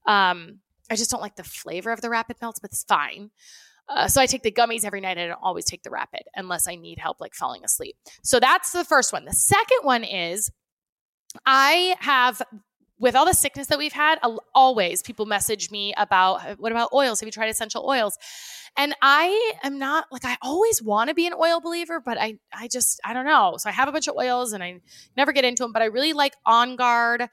[0.07, 0.61] um,
[0.91, 3.31] I just don't like the flavor of the rapid melts, but it's fine.
[3.89, 5.19] Uh, so I take the gummies every night.
[5.19, 7.97] I don't always take the rapid unless I need help like falling asleep.
[8.23, 9.25] So that's the first one.
[9.25, 10.51] The second one is
[11.47, 12.43] I have,
[13.01, 14.19] with all the sickness that we've had,
[14.55, 17.21] always people message me about what about oils?
[17.21, 18.19] Have you tried essential oils?
[18.77, 22.39] And I am not like I always want to be an oil believer, but I
[22.53, 23.55] I just I don't know.
[23.59, 24.81] So I have a bunch of oils and I
[25.17, 27.29] never get into them, but I really like On Guard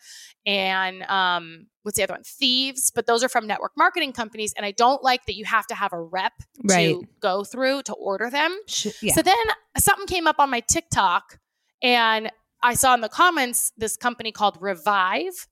[0.45, 2.23] and um what's the other one?
[2.23, 5.67] Thieves, but those are from network marketing companies and I don't like that you have
[5.67, 6.93] to have a rep Right.
[6.95, 8.57] to go through to order them.
[9.01, 9.13] Yeah.
[9.13, 9.35] So then
[9.77, 11.39] something came up on my TikTok
[11.83, 12.31] and
[12.63, 15.47] I saw in the comments this company called Revive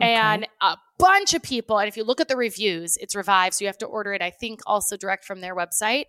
[0.00, 1.78] and a bunch of people.
[1.78, 3.54] And if you look at the reviews, it's revived.
[3.54, 6.04] So you have to order it, I think, also direct from their website.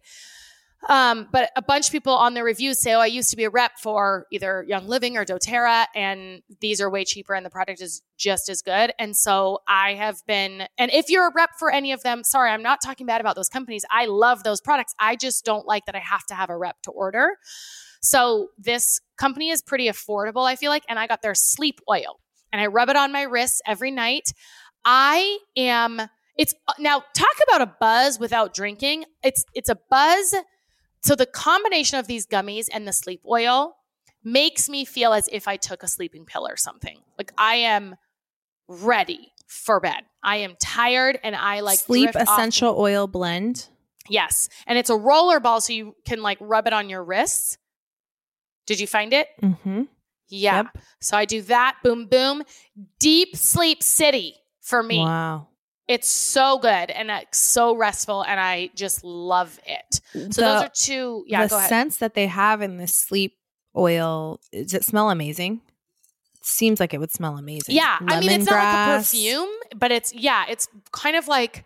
[0.90, 3.44] Um, but a bunch of people on their reviews say, Oh, I used to be
[3.44, 7.52] a rep for either Young Living or doTERRA, and these are way cheaper and the
[7.52, 8.92] product is just as good.
[8.98, 12.50] And so I have been, and if you're a rep for any of them, sorry,
[12.50, 13.86] I'm not talking bad about those companies.
[13.92, 14.96] I love those products.
[15.00, 17.38] I just don't like that I have to have a rep to order.
[18.02, 22.20] So this company is pretty affordable, I feel like, and I got their sleep oil
[22.52, 24.34] and I rub it on my wrists every night.
[24.86, 26.02] I am
[26.38, 29.06] it's now talk about a buzz without drinking.
[29.24, 30.36] It's it's a buzz.
[31.04, 33.76] So the combination of these gummies and the sleep oil
[34.24, 37.00] makes me feel as if I took a sleeping pill or something.
[37.18, 37.96] Like I am
[38.68, 40.04] ready for bed.
[40.24, 43.68] I am tired and I like sleep drift off- essential oil blend.
[44.10, 44.50] Yes.
[44.68, 47.58] And it's a roller ball so you can like rub it on your wrists.
[48.66, 49.28] Did you find it?
[49.42, 49.84] Mm-hmm.
[50.32, 50.58] Yeah.
[50.58, 50.78] Yep.
[51.02, 51.78] So I do that.
[51.84, 52.44] Boom, boom.
[53.00, 55.00] Deep sleep city for me.
[55.00, 55.48] Wow.
[55.88, 60.00] It's so good and it's so restful, and I just love it.
[60.14, 61.26] So the, those are two.
[61.28, 63.36] Yeah, the scents that they have in this sleep
[63.76, 64.40] oil.
[64.54, 65.60] Does it smell amazing?
[66.36, 67.76] It seems like it would smell amazing.
[67.76, 71.66] yeah, I mean it's not like a perfume, but it's yeah, it's kind of like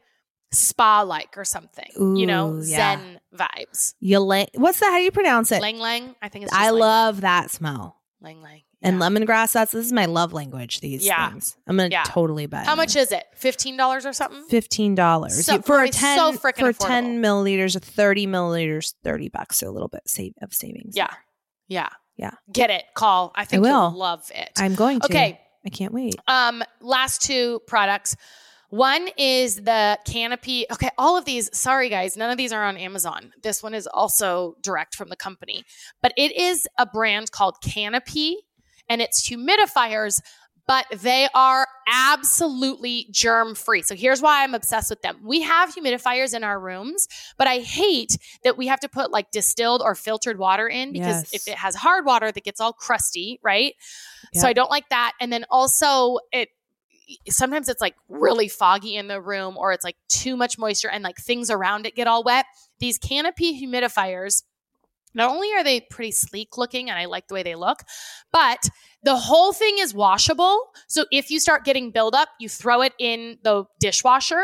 [0.52, 2.18] spa like or something.
[2.18, 2.98] you know, yeah.
[2.98, 3.94] Zen vibes.
[4.02, 4.48] Ylang.
[4.56, 4.90] What's that?
[4.90, 5.62] How do you pronounce it?
[5.62, 6.16] Lang lang.
[6.22, 6.54] I think it's.
[6.54, 8.02] I lang love that smell.
[8.26, 8.62] Lang lang.
[8.82, 9.54] And lemongrass.
[9.54, 10.82] That's this is my love language.
[10.82, 11.30] These Yeah.
[11.30, 11.56] things.
[11.68, 12.04] I'm gonna Yeah.
[12.04, 12.64] totally buy.
[12.66, 13.26] How much is it?
[13.36, 14.44] Fifteen dollars or something?
[14.50, 16.86] Fifteen dollars So- for a ten so for affordable.
[16.86, 19.60] ten milliliters, or thirty milliliters, thirty bucks.
[19.60, 20.96] So a little bit save of savings.
[20.98, 21.08] Yeah,
[21.68, 22.32] yeah, Yeah.
[22.52, 22.84] Get it?
[22.96, 23.32] Call.
[23.36, 23.70] I think will.
[23.92, 24.52] you'll love it.
[24.58, 25.06] I'm going to.
[25.06, 25.40] okay.
[25.66, 26.16] I can't wait.
[26.28, 28.16] Um, last two products.
[28.70, 30.66] One is the canopy.
[30.72, 33.32] Okay, all of these, sorry guys, none of these are on Amazon.
[33.44, 35.64] This one is also direct from the company,
[36.02, 38.38] but it is a brand called Canopy
[38.90, 40.20] and it's humidifiers,
[40.68, 43.84] but they are absolutely germ free.
[43.84, 45.20] So here's why I'm obsessed with them.
[45.24, 47.08] We have humidifiers in our rooms,
[47.38, 51.32] but I hate that we have to put like distilled or filtered water in because
[51.32, 51.34] Yes.
[51.34, 53.74] if it has hard water that gets all crusty, right?
[54.34, 55.14] So I don't like that.
[55.22, 56.50] And then also it
[57.30, 61.04] sometimes it's like really foggy in the room or it's like too much moisture and
[61.04, 62.46] like things around it get all wet.
[62.80, 64.44] These canopy humidifiers
[65.16, 67.80] not only are they pretty sleek looking and I like the way they look,
[68.32, 68.70] but
[69.04, 70.60] the whole thing is washable.
[70.88, 74.44] So if you start getting buildup, you throw it in the dishwasher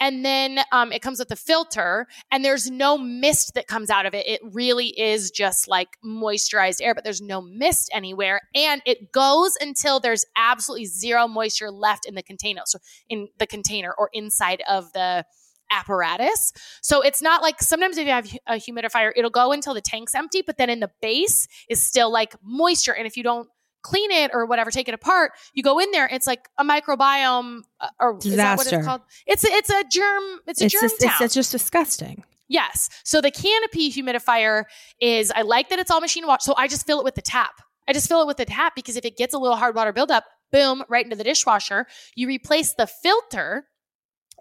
[0.00, 4.04] and then um, it comes with a filter and there's no mist that comes out
[4.04, 4.26] of it.
[4.26, 8.40] It really is just like moisturized air, but there's no mist anywhere.
[8.54, 12.62] And it goes until there's absolutely zero moisture left in the container.
[12.66, 15.24] So in the container or inside of the
[15.72, 16.52] apparatus.
[16.82, 20.14] So it's not like sometimes if you have a humidifier, it'll go until the tank's
[20.14, 22.92] empty, but then in the base is still like moisture.
[22.94, 23.48] And if you don't
[23.82, 27.62] clean it or whatever, take it apart, you go in there, it's like a microbiome
[27.80, 28.76] uh, or is that what Disaster.
[28.78, 29.00] it's called?
[29.26, 31.10] It's a, it's a germ, it's a It's germ just town.
[31.14, 32.22] it's, it's just disgusting.
[32.48, 32.90] Yes.
[33.02, 34.64] So the canopy humidifier
[35.00, 36.42] is I like that it's all machine wash.
[36.42, 37.54] So I just fill it with the tap.
[37.88, 39.92] I just fill it with the tap because if it gets a little hard water
[39.92, 41.86] buildup, boom, right into the dishwasher.
[42.14, 43.64] You replace the filter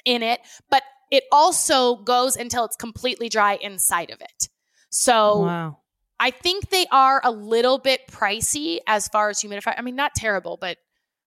[0.06, 4.50] in it, but it also goes until it's completely dry inside of it.
[4.90, 5.78] So wow.
[6.20, 9.76] I think they are a little bit pricey as far as humidifier.
[9.78, 10.78] I mean, not terrible, but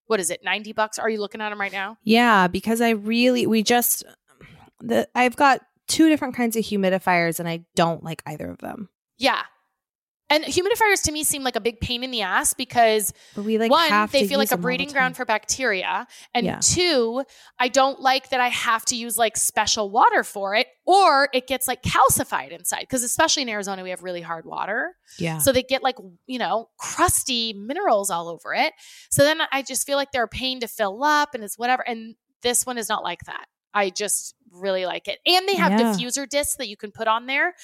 [0.07, 0.41] what is it?
[0.45, 0.99] 90 bucks?
[0.99, 1.99] Are you looking at them right now?
[2.03, 4.05] Yeah, because I really we just
[4.81, 8.89] the I've got two different kinds of humidifiers and I don't like either of them.
[9.19, 9.43] Yeah.
[10.31, 13.59] And humidifiers to me seem like a big pain in the ass because But we
[13.59, 16.07] like one, they feel like a them all the breeding ground for bacteria.
[16.33, 16.61] And Yeah.
[16.61, 17.25] two,
[17.59, 21.47] I don't like that I have to use like special water for it or it
[21.47, 22.81] gets like calcified inside.
[22.81, 24.97] Because especially in Arizona, we have really hard water.
[25.19, 25.39] Yeah.
[25.39, 25.97] So they get like,
[26.27, 28.73] you know, crusty minerals all over it.
[29.11, 31.87] So then I just feel like they're a pain to fill up and it's whatever.
[31.87, 33.45] And this one is not like that.
[33.75, 35.19] I just really like it.
[35.27, 35.93] And they have Yeah.
[35.93, 37.55] diffuser discs that you can put on there.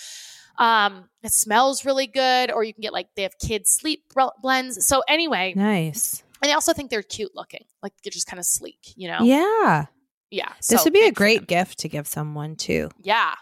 [0.59, 4.05] Um, it smells really good, or you can get like they have kids sleep
[4.43, 4.87] blends.
[4.87, 6.23] So anyway, nice.
[6.43, 9.23] and I also think they're cute looking, like they're just kind of sleek, you know?
[9.23, 9.87] Yeah.
[10.31, 10.53] yeah.
[10.59, 13.35] This so would be a great gift to give someone too Yeah,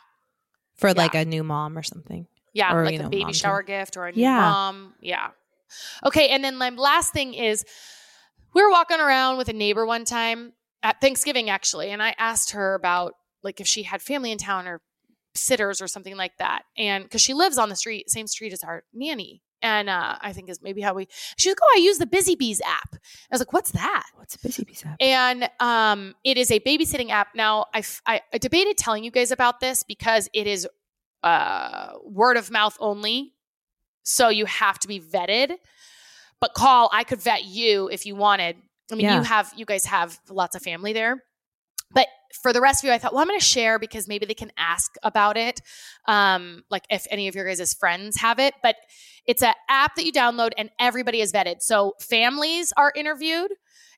[0.77, 2.27] for like a new mom or something.
[2.53, 3.39] yeah, Or, like you a baby mom too.
[3.39, 4.37] shower gift or a new Yeah.
[4.39, 4.95] mom.
[5.01, 5.29] Yeah.
[6.07, 7.65] Okay, and then my last thing is,
[8.55, 10.53] we were walking around with a neighbor one time
[10.83, 14.67] at Thanksgiving actually, and I asked her about like if she had family in town
[14.67, 14.81] or
[15.39, 18.63] sitters or something like that, and because she lives on the street, same street as
[18.65, 19.43] our nanny.
[19.61, 21.09] And uh, I think is maybe how we.
[21.37, 22.99] She was like, "Oh, I use the Busy Bees app." I
[23.33, 24.97] was like, "What's that?" What's a busy Bees app?
[25.01, 27.35] and um, it is a babysitting app.
[27.35, 30.69] Now, I- I debated telling you guys about this because it is
[31.25, 33.35] uh, word of mouth only,
[34.05, 35.55] so you have to be vetted.
[36.41, 38.57] But call, I could vet you if you wanted.
[38.93, 39.17] I mean, Yeah.
[39.17, 41.25] you have, you guys have lots of family there.
[41.93, 42.09] But
[42.43, 44.35] for the rest of you, I thought, well, I'm going to share because maybe they
[44.35, 45.61] can ask about it.
[46.07, 48.55] Um, like if any of your guys' friends have it.
[48.63, 48.77] But
[49.27, 51.57] it's an app that you download and everybody is vetted.
[51.61, 53.51] So families are interviewed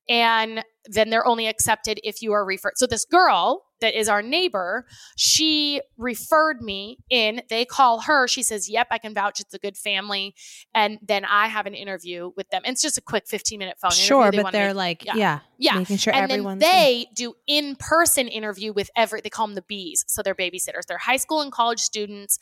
[0.09, 2.73] and then they're only accepted if you are referred.
[2.77, 7.43] So this girl that is our neighbor, she referred me in.
[7.49, 8.27] They call her.
[8.29, 9.41] She says, "Yep, I can vouch.
[9.41, 10.35] It's a good family."
[10.75, 12.63] And then I have an interview with them.
[12.65, 14.05] And it's just a quick 15 minute phone interview.
[14.05, 15.15] Sure, but they're make- like, yeah.
[15.17, 15.75] yeah, Yeah.
[15.79, 20.05] making sure and then they do in-person interview with every they call them the bees
[20.09, 22.39] so they're babysitters they're high school and college students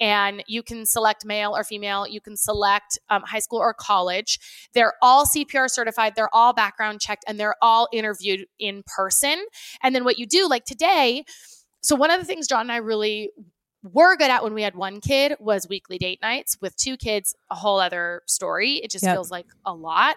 [0.00, 4.38] and you can select male or female you can select um, high school or college
[4.74, 9.44] they're all cpr certified they're all background checked and they're all interviewed in person
[9.82, 10.81] and then what you do like today
[11.80, 13.30] so one of the things john and i really
[13.82, 17.34] were good at when we had one kid was weekly date nights with two kids
[17.50, 18.74] a whole other story.
[18.74, 19.16] It just Yep.
[19.16, 20.14] feels like a lot.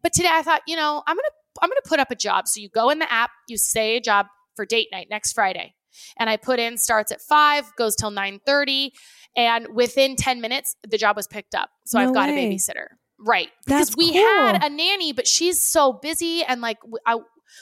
[0.00, 1.28] But today i thought you know i'm gonna
[1.60, 2.46] i'm gonna put up a job.
[2.46, 5.74] So you go in the app you say a job for date night next friday.
[6.20, 8.90] And i put in starts at 5 goes till 9.30
[9.36, 11.70] and within 10 minutes the job was picked up.
[11.86, 12.46] So No i've got way.
[12.46, 12.86] a babysitter.
[13.18, 13.48] Right.
[13.66, 17.16] Because That's we had a nanny but she's so busy and like I,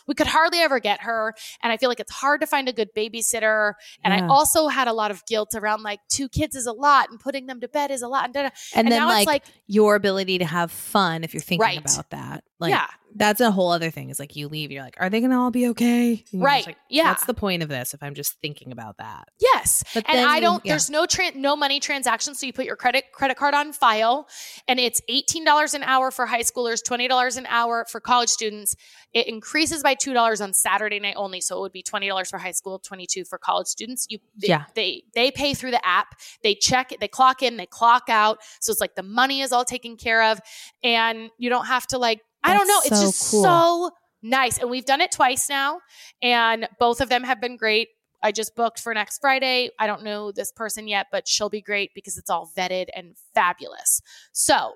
[0.07, 2.73] we could hardly ever get her and i feel like it's hard to find a
[2.73, 3.75] good babysitter
[4.05, 7.11] and i also had a lot of guilt around like two kids is a lot
[7.11, 9.45] and putting them to bed is a lot and, and, and then like, it's like
[9.67, 11.79] your ability to have fun if you're thinking Right.
[11.79, 12.45] about that.
[12.59, 12.87] Like yeah
[13.19, 14.11] that's a whole other thing.
[14.11, 16.11] Is like you leave, you're like, are they gonna all be okay?
[16.11, 16.67] And you're just Right.
[16.67, 17.09] like, Yeah.
[17.11, 19.29] What's the point of this if I'm just thinking about that?
[19.41, 19.85] Yes.
[19.93, 20.73] But and then I don't yeah.
[20.73, 24.29] there's no tran no money transaction, so you put your credit credit card on file
[24.67, 28.75] and it's $18 an hour for high schoolers, $20 an hour for college students.
[29.13, 32.53] It increases by $2 on Saturday night only so it would be $20 for high
[32.53, 34.07] school, 22 for college students.
[34.09, 34.65] You they, Yeah.
[34.75, 36.15] they they pay through the app.
[36.43, 38.39] They check they clock in, they clock out.
[38.61, 40.41] So it's like the money is all taken care of
[40.83, 43.43] and you don't have to like I don't know, That's it's just cool.
[43.43, 43.91] so
[44.23, 45.81] nice and we've done it twice now
[46.23, 47.89] and both of them have been great
[48.23, 49.71] I just booked for next Friday.
[49.79, 53.15] I don't know this person yet, but she'll be great because it's all vetted and
[53.35, 54.01] fabulous.
[54.33, 54.73] So,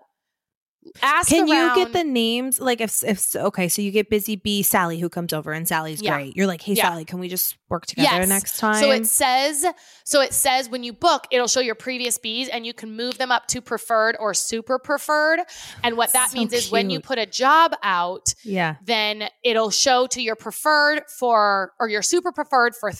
[1.02, 2.60] ask Can you get the names?
[2.60, 6.02] Like if if okay, so you get Busy Bee Sally who comes over and Sally's
[6.02, 6.16] Yeah.
[6.16, 6.36] great.
[6.36, 6.88] You're like, hey Yeah.
[6.88, 8.28] Sally, can we just work together Yes.
[8.28, 8.74] next time?
[8.82, 9.64] So it says
[10.04, 13.18] so it says when you book, it'll show your previous bees and you can move
[13.18, 15.40] them up to preferred or super preferred.
[15.82, 18.76] And what that So means is when you put a job out, yeah.
[18.84, 22.90] then it'll show to your preferred for or your super preferred for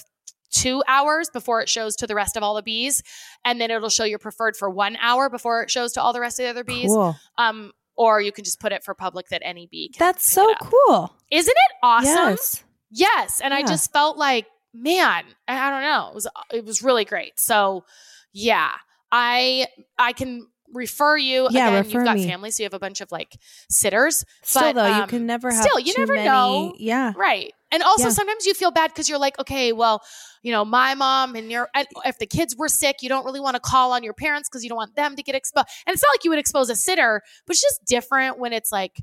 [0.53, 3.03] two hours before it shows to the rest of all the bees
[3.44, 6.20] and then it'll show your preferred for one hour before it shows to all the
[6.20, 7.16] rest of the other bees Cool.
[7.38, 10.55] um or you can just put it for public that any bee can That's so
[10.61, 11.14] cool.
[11.30, 12.64] isn't it awesome Yes.
[12.90, 17.05] yes and i just felt like man i don't know it was it was really
[17.05, 17.84] great so
[18.32, 18.70] yeah
[19.11, 19.66] i
[19.98, 22.26] i can refer you Yeah, again refer you've got me.
[22.26, 23.36] family so you have a bunch of like
[23.68, 26.74] sitters Still But, though, you um, can never have still, you too never many- know.
[26.78, 27.12] Yeah.
[27.14, 27.53] Right.
[27.72, 28.10] And also Yeah.
[28.10, 30.02] sometimes you feel bad because you're like, okay, well,
[30.42, 33.40] you know, my mom and your and if the kids were sick, you don't really
[33.40, 35.66] want to call on your parents because you don't want them to get exposed.
[35.86, 38.70] And it's not like you would expose a sitter, but it's just different when it's
[38.70, 39.02] like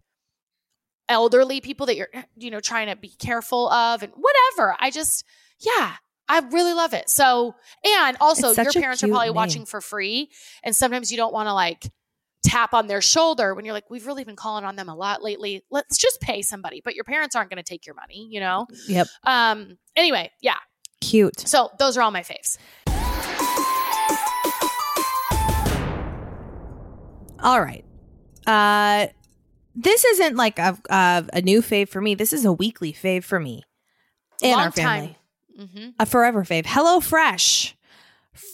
[1.09, 4.76] elderly people that you're you know trying to be careful of and whatever.
[4.80, 5.26] I just
[5.59, 5.95] yeah,
[6.28, 7.09] I really love it.
[7.09, 9.36] So, and also your parents are probably name.
[9.36, 10.30] watching for free
[10.63, 11.89] and sometimes you don't want to like
[12.44, 15.22] tap on their shoulder when you're like we've really been calling on them a lot
[15.24, 15.64] lately.
[15.70, 18.68] Let's just pay somebody, but your parents aren't going to take your money, you know?
[18.88, 19.08] Yep.
[19.26, 20.56] Um anyway, yeah.
[21.02, 21.40] Cute.
[21.48, 22.58] So, those are all my faves.
[27.42, 27.86] All right.
[28.46, 29.08] Uh
[29.76, 32.16] this isn't like a uh, a new fave for me.
[32.16, 33.64] This is a weekly fave for me
[34.42, 35.18] and Long our family.
[35.58, 35.94] Mhm.
[36.00, 36.66] A forever fave.
[36.66, 37.76] Hello Fresh.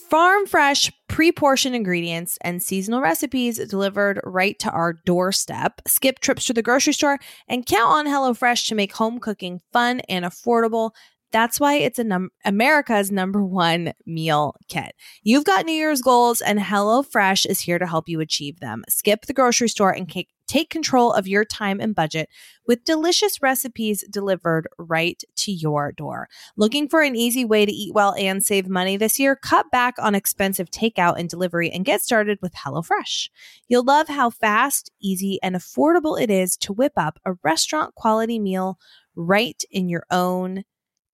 [0.09, 5.81] Farm fresh, pre portioned ingredients and seasonal recipes delivered right to our doorstep.
[5.87, 10.01] Skip trips to the grocery store and count on HelloFresh to make home cooking fun
[10.09, 10.91] and affordable.
[11.35, 14.95] That's why it's num- America's number one meal kit.
[15.21, 18.85] You've got New Year's goals, and HelloFresh is here to help you achieve them.
[18.87, 20.09] Skip the grocery store and
[20.47, 22.29] take control of your time and budget
[22.65, 26.29] with delicious recipes delivered right to your door.
[26.55, 29.35] Looking for an easy way to eat well and save money this year?
[29.35, 33.29] Cut back on expensive takeout and delivery and get started with HelloFresh.
[33.67, 38.39] You'll love how fast, easy, and affordable it is to whip up a restaurant quality
[38.39, 38.79] meal
[39.17, 40.63] right in your own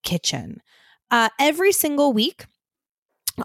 [0.04, 0.62] kitchen.
[1.10, 2.46] Uh, every single week,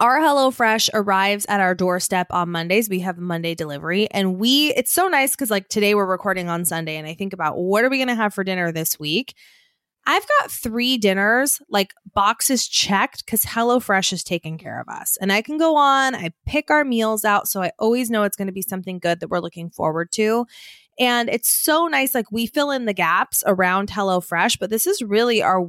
[0.01, 2.89] our HelloFresh arrives at our doorstep on Mondays.
[2.89, 6.65] We have Monday delivery, and we it's so nice because like today we're recording on
[6.65, 9.35] Sunday, and I think about what are we going to have for dinner this week.
[10.09, 15.19] I've got three dinners, like boxes checked, because HelloFresh is taking care of us.
[15.21, 17.49] And I can go on, I pick our meals out.
[17.49, 20.47] So I always know it's going to be something good that we're looking forward to.
[20.99, 22.15] And it's so nice.
[22.15, 25.61] Like we fill in the gaps around HelloFresh, but this is really our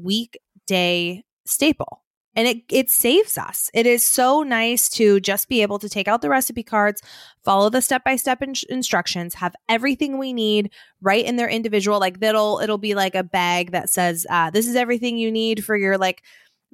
[0.68, 2.04] weekday staple.
[2.36, 3.72] And it, it saves us.
[3.74, 7.02] It is so nice to just be able to take out the recipe cards,
[7.44, 12.00] follow the step by step instructions, have everything we need right in their individual.
[12.00, 15.66] Like that'll it'll be like a bag that says, uh, "This is everything you need
[15.66, 16.22] for your like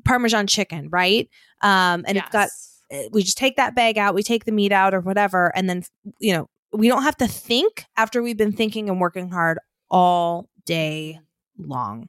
[0.03, 1.29] Parmesan chicken," right?
[1.61, 2.49] Um, and it's got
[3.13, 5.83] we just take that bag out, we take the meat out or whatever, and then
[6.19, 10.49] you know we don't have to think after we've been thinking and working hard all
[10.65, 11.21] day
[11.57, 12.07] long.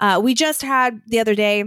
[0.00, 1.64] Uh, we just had the other day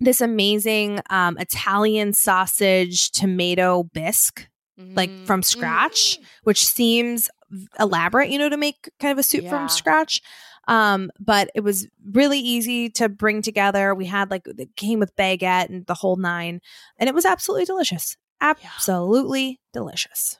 [0.00, 5.26] this amazing um, Italian sausage tomato bisque, like Mm.
[5.26, 6.24] from scratch, Mm.
[6.42, 7.30] which seems
[7.78, 9.50] elaborate, you know, to make kind of a soup Yeah.
[9.50, 10.20] from scratch.
[10.66, 13.94] Um, but it was really easy to bring together.
[13.94, 16.60] We had like it came with baguette and the whole nine,
[16.98, 18.16] and it was absolutely delicious.
[18.40, 20.38] Absolutely delicious.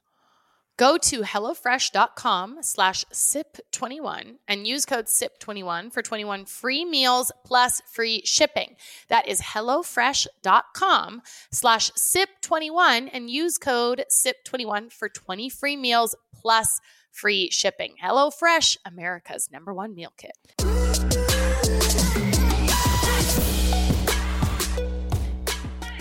[0.76, 8.22] Go to HelloFresh.com slash SIP21 and use code SIP21 for 21 free meals plus free
[8.24, 8.74] shipping.
[9.08, 11.22] That is HelloFresh.com
[11.52, 16.80] slash SIP21 and use code SIP21 for 20 free meals plus
[17.12, 17.94] free shipping.
[18.02, 20.32] HelloFresh, America's number one meal kit.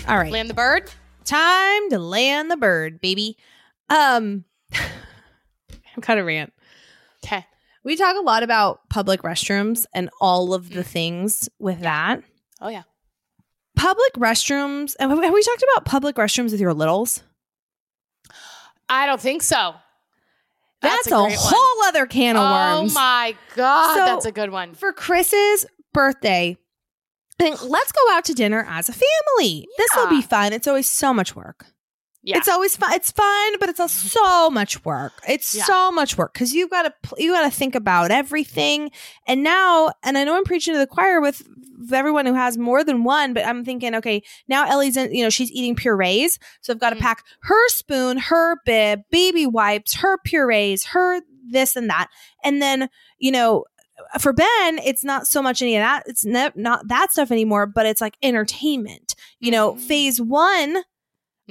[0.08, 0.32] All right.
[0.32, 0.90] Land the bird?
[1.24, 3.38] time to land the bird, baby.
[3.88, 4.44] Um
[6.04, 6.52] kind of rant.
[7.24, 7.44] Okay.
[7.82, 12.22] We talk a lot about public restrooms and all of the things with that.
[12.60, 12.82] Oh, yeah.
[13.76, 17.22] Public restrooms, and have we talked about public restrooms with your littles?
[18.88, 19.74] I don't think so.
[20.80, 21.38] That's, a a, great one.
[21.40, 22.92] whole other can of Oh worms.
[22.92, 23.94] Oh my God.
[23.96, 24.74] So- that's a good one.
[24.74, 26.56] For Chris's birthday,
[27.40, 29.66] I think let's go out to dinner as a family.
[29.78, 30.20] This will be Yeah.
[30.22, 30.52] fun.
[30.52, 31.66] It's always so much work.
[32.26, 32.38] Yeah.
[32.38, 32.92] It's always fun.
[32.94, 35.12] It's fun, but it's also so much work.
[35.28, 35.64] It's Yeah.
[35.64, 38.90] so much work because you've got to pl- you got to think about everything.
[39.26, 41.42] And now, and I know I'm preaching to the choir with
[41.92, 45.28] everyone who has more than one, but I'm thinking, okay, now Ellie's in, you know,
[45.28, 47.00] she's eating purees, so I've got to Mhm.
[47.00, 52.08] pack her spoon, her bib, baby wipes, her purees, her this and that,
[52.42, 53.64] and then you know.
[54.18, 56.02] For Ben, it's not so much any of that.
[56.06, 59.14] It's ne- not that stuff anymore, but it's like entertainment.
[59.38, 59.80] You know, Mhm.
[59.82, 60.82] phase one,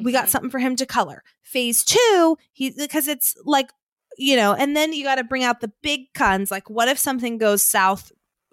[0.01, 0.29] we got Mhm.
[0.29, 1.23] something for him to color.
[1.41, 3.71] Phase two, he because it's like
[4.17, 6.51] you know, and then you got to bring out the big cons.
[6.51, 8.11] Like, what if something goes south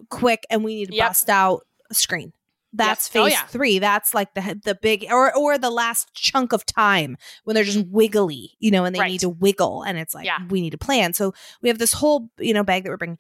[0.09, 1.09] quick and we need to Yep.
[1.09, 2.33] bust out a screen?
[2.73, 3.21] That's Yep.
[3.21, 3.47] Oh, phase yeah.
[3.47, 3.79] three.
[3.79, 7.85] That's like the the big or or the last chunk of time when they're just
[7.89, 9.11] wiggly, you know, and they Right.
[9.11, 10.39] need to wiggle, and it's like Yeah.
[10.49, 11.13] we need to plan.
[11.15, 13.19] So we have this whole you know bag that we're bringing.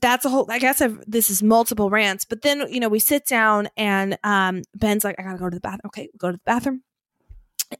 [0.00, 0.46] That's a whole.
[0.50, 4.18] I guess I've, this is multiple rants, but then you know we sit down and
[4.24, 5.80] um Ben's like, I gotta go to the bathroom.
[5.86, 6.82] Okay, go to the bathroom,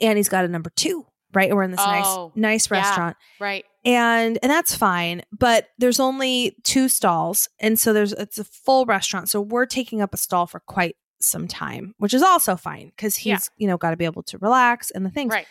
[0.01, 1.07] and he's got a number two.
[1.35, 2.77] Right, we're in this Oh, nice, nice yeah.
[2.87, 3.65] restaurant, Right.
[3.87, 5.23] and and that's fine.
[5.33, 9.31] But there's only two stalls, and so there's it's a full restaurant.
[9.31, 13.17] So we're taking up a stall for quite some time, which is also fine because
[13.17, 13.39] he's Yeah.
[13.57, 15.33] you know got to be able to relax and the things.
[15.33, 15.47] Right.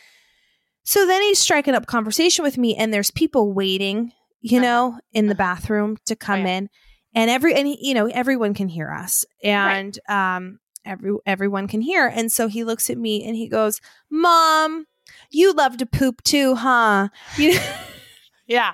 [0.84, 4.12] So then he's striking up conversation with me, and there's people waiting
[4.42, 4.68] you Uh-huh.
[4.68, 5.38] know, in the Uh-huh.
[5.56, 6.50] bathroom to come Right.
[6.50, 6.70] in,
[7.16, 11.82] and every and he, you know everyone can hear us, and um, every everyone can
[11.82, 13.80] hear, and so he looks at me and he goes,
[14.10, 14.86] "Mom,
[15.30, 17.58] you love to poop too, huh?" You,
[18.48, 18.74] Yeah.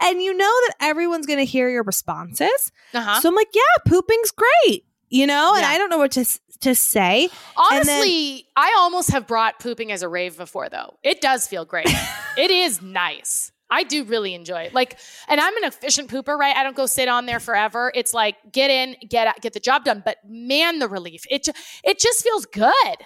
[0.00, 3.20] and you know that everyone's going to hear your responses, Uh-huh.
[3.20, 6.24] so I'm like, "Yeah, pooping's great," you know, and I don't know what to
[6.60, 7.28] to say.
[7.70, 10.98] and then- Honestly, I almost have brought pooping as a rave before, though.
[11.02, 11.88] It does feel great.
[12.36, 13.51] it is nice.
[13.72, 14.74] I do really enjoy it.
[14.74, 14.98] Like,
[15.28, 16.54] and I'm an efficient pooper, right?
[16.56, 17.90] I don't go sit on there forever.
[17.94, 20.02] It's like get in, get out, get the job done.
[20.04, 21.48] But man, the relief it
[21.82, 22.96] it just feels good.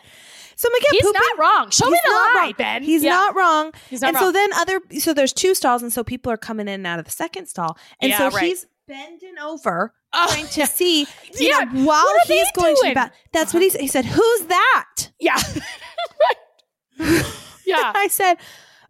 [0.59, 1.71] So I'm He's pooping- not wrong.
[1.71, 2.53] Show me he's the not lie, wrong.
[2.57, 2.83] Ben.
[2.83, 3.11] He's Yeah.
[3.11, 3.73] not wrong.
[3.91, 4.25] He's not and wrong.
[4.25, 6.99] so then other so there's two stalls and so people are coming in and out
[6.99, 8.45] of the second stall and Yeah, so right.
[8.47, 11.01] he's bending over Oh, trying to see
[11.39, 12.95] you Yeah, know, while what are they he's going to the doing?
[12.95, 13.73] bath that's what he uh-huh.
[13.73, 15.37] said he said who's that yeah.
[17.01, 17.25] right.
[17.67, 17.93] Yeah.
[17.95, 18.37] i said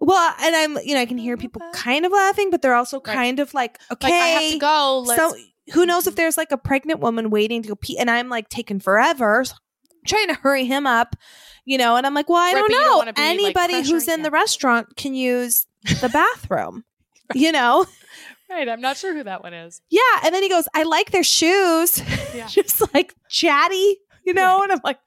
[0.00, 3.00] well and i'm you know i can hear people kind of laughing but they're also
[3.00, 3.14] Right.
[3.14, 5.04] kind of like okay Like I have to go.
[5.06, 5.38] Let's, so
[5.72, 6.16] who knows if mm-hmm.
[6.16, 9.54] there's like a pregnant woman waiting to go pee and i'm like taking forever so
[10.06, 11.16] trying to hurry him up
[11.64, 13.82] you know and i'm like well i Right, don't you don't know wanna like, anybody
[13.82, 15.66] who's in the restaurant can use
[16.00, 16.84] the bathroom
[17.34, 17.86] you know
[18.48, 18.68] right.
[18.68, 19.80] I'm not sure who that one is.
[19.90, 20.00] Yeah.
[20.24, 22.00] And then he goes, I like their shoes.
[22.34, 22.46] Yeah.
[22.48, 24.62] Just like chatty, you know?
[24.62, 24.98] And I'm like,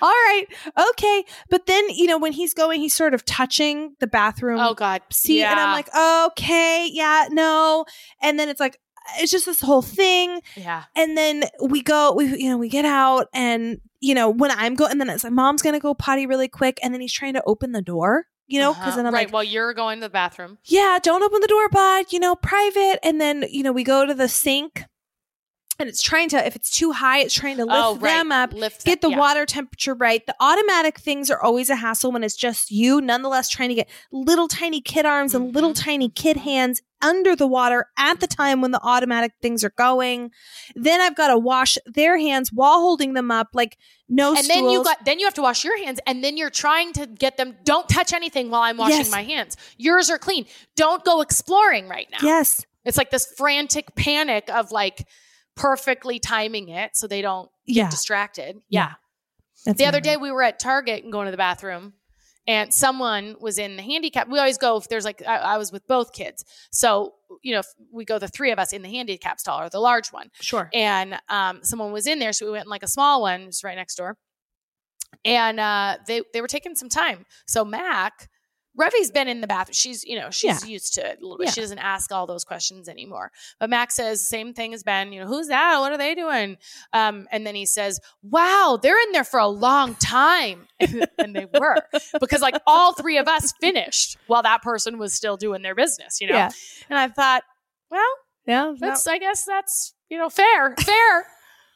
[0.00, 0.46] all right,
[0.90, 1.24] okay.
[1.50, 5.02] But then, you know, when he's going, he's sort of touching the bathroom Oh God.
[5.12, 5.38] See?
[5.40, 5.52] yeah.
[5.52, 5.88] And I'm like,
[6.32, 7.84] okay, yeah, no.
[8.20, 8.78] And then it's like,
[9.18, 10.40] it's just this whole thing.
[10.56, 10.84] yeah.
[10.96, 14.74] And then we go, we, you know, we get out and, you know, when I'm
[14.74, 16.78] going, and then it's like, mom's going to go potty really quick.
[16.82, 18.96] And then he's trying to open the door, you know, because Uh-huh.
[18.96, 19.26] then I'm right.
[19.26, 20.58] like, well, you're going to the bathroom.
[20.64, 23.00] yeah, don't open the door, bud, you know, private.
[23.04, 24.84] And then, you know, we go to the sink
[25.78, 28.18] and it's trying to, if it's too high, it's trying to lift oh, right.
[28.18, 28.52] them up,
[28.84, 29.18] get the yeah.
[29.18, 30.24] water temperature right.
[30.26, 33.88] The automatic things are always a hassle when it's just you, nonetheless, trying to get
[34.12, 35.84] little tiny kid arms and little Mhm.
[35.84, 40.30] tiny kid hands under the water at the time when the automatic things are going.
[40.76, 43.76] Then I've got to wash their hands while holding them up, like
[44.08, 46.50] no and then you got then you have to wash your hands and then you're
[46.50, 49.10] trying to get them don't touch anything while i'm washing Yes.
[49.10, 50.44] my hands yours are clean
[50.76, 52.66] don't go exploring right now yes.
[52.84, 55.06] it's like this frantic panic of like
[55.54, 57.90] perfectly timing it so they don't get Yeah.
[57.90, 58.94] distracted Yeah.
[59.66, 61.92] yeah, the other day we were at target and going to the bathroom
[62.46, 65.70] and someone was in the handicap we always go if there's like I, I was
[65.70, 68.88] with both kids so you know if we go the three of us in the
[68.88, 70.68] handicap stall or the large one Sure.
[70.74, 73.62] and um, someone was in there, so we went in like a small one, just
[73.64, 74.16] right next door,
[75.24, 77.24] and uh, they they were taking some time.
[77.46, 78.28] So Mac,
[78.76, 79.74] Revi's been in the bathroom.
[79.74, 81.46] She's you know she's used to it a little bit.
[81.48, 81.52] Yeah.
[81.52, 83.30] She doesn't ask all those questions anymore.
[83.60, 85.12] But Max says same thing as Ben.
[85.12, 85.78] You know who's that?
[85.80, 86.56] What are they doing?
[86.92, 91.46] Um, and then he says, "Wow, they're in there for a long time," and they
[91.58, 91.76] were
[92.20, 96.20] because like all three of us finished while that person was still doing their business.
[96.20, 96.50] You know, Yeah.
[96.88, 97.42] and I thought,
[97.90, 98.02] well.
[98.46, 98.74] Yeah.
[98.76, 101.26] That's I guess that's you know fair, fair.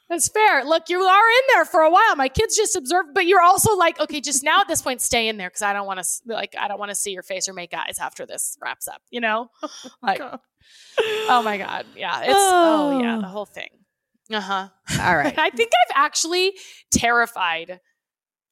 [0.09, 0.65] That's fair.
[0.65, 2.15] Look, you are in there for a while.
[2.17, 5.27] My kids just observed, but you're also like, okay, just now at this point, stay
[5.29, 7.49] in there because I don't want to like I don't want to see your face
[7.49, 9.03] or make eyes after this wraps up.
[9.11, 9.51] You know,
[10.03, 10.21] like
[11.29, 13.71] oh my god, yeah, it's oh, yeah, the whole thing.
[14.33, 14.69] Uh huh.
[15.01, 15.35] All right.
[15.39, 16.53] I think I've actually
[16.93, 17.81] terrified.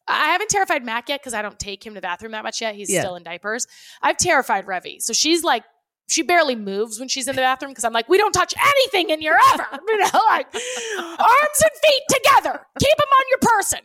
[0.06, 2.60] I haven't terrified Mac yet because I don't take him to the bathroom that much
[2.60, 2.74] yet.
[2.74, 3.00] He's Yeah.
[3.00, 3.66] still in diapers.
[4.02, 5.00] I've terrified Revy.
[5.00, 5.64] So she's like,
[6.06, 9.10] she barely moves when she's in the bathroom because I'm like, we don't touch anything
[9.10, 9.66] in here ever.
[9.88, 12.60] You know, like arms and feet together.
[12.78, 13.78] Keep them on your person.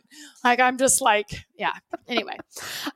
[0.44, 1.72] Like I'm just like, yeah.
[2.08, 2.36] Anyway,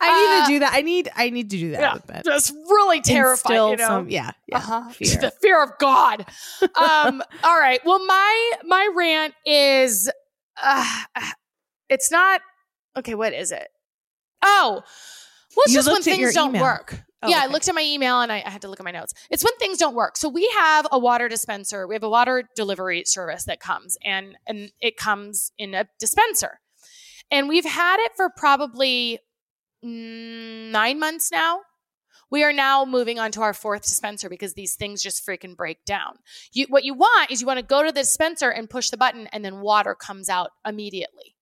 [0.01, 0.73] I need Uh, to do that.
[0.75, 3.55] I need I need to do that yeah, just really terrified.
[3.71, 3.87] You know?
[3.87, 4.57] some- yeah, yeah.
[4.59, 4.89] Uh-huh.
[4.93, 5.21] fear.
[5.21, 6.27] The fear of God.
[6.77, 7.81] Um, all right.
[7.85, 10.11] Well, my my rant is
[10.63, 11.01] uh,
[11.89, 12.41] it's not
[12.97, 13.69] okay, what is it?
[14.43, 14.83] Oh,
[15.57, 16.63] well, it's You just when looked at your things don't email.
[16.63, 17.01] work.
[17.25, 18.91] Oh, yeah, I looked at my email and I, I had to look at my
[18.91, 19.15] notes.
[19.31, 20.17] It's when things don't work.
[20.17, 21.87] So we have a water dispenser.
[21.87, 26.61] We have a water delivery service that comes and and it comes in a dispenser.
[27.31, 29.21] And we've had it for probably
[29.83, 31.61] nine months now.
[32.31, 35.85] We are now moving on to our fourth dispenser because these things just freaking break
[35.85, 36.17] down.
[36.53, 38.97] You, what you want is you want to go to the dispenser and push the
[38.97, 41.37] button, and then water comes out immediately.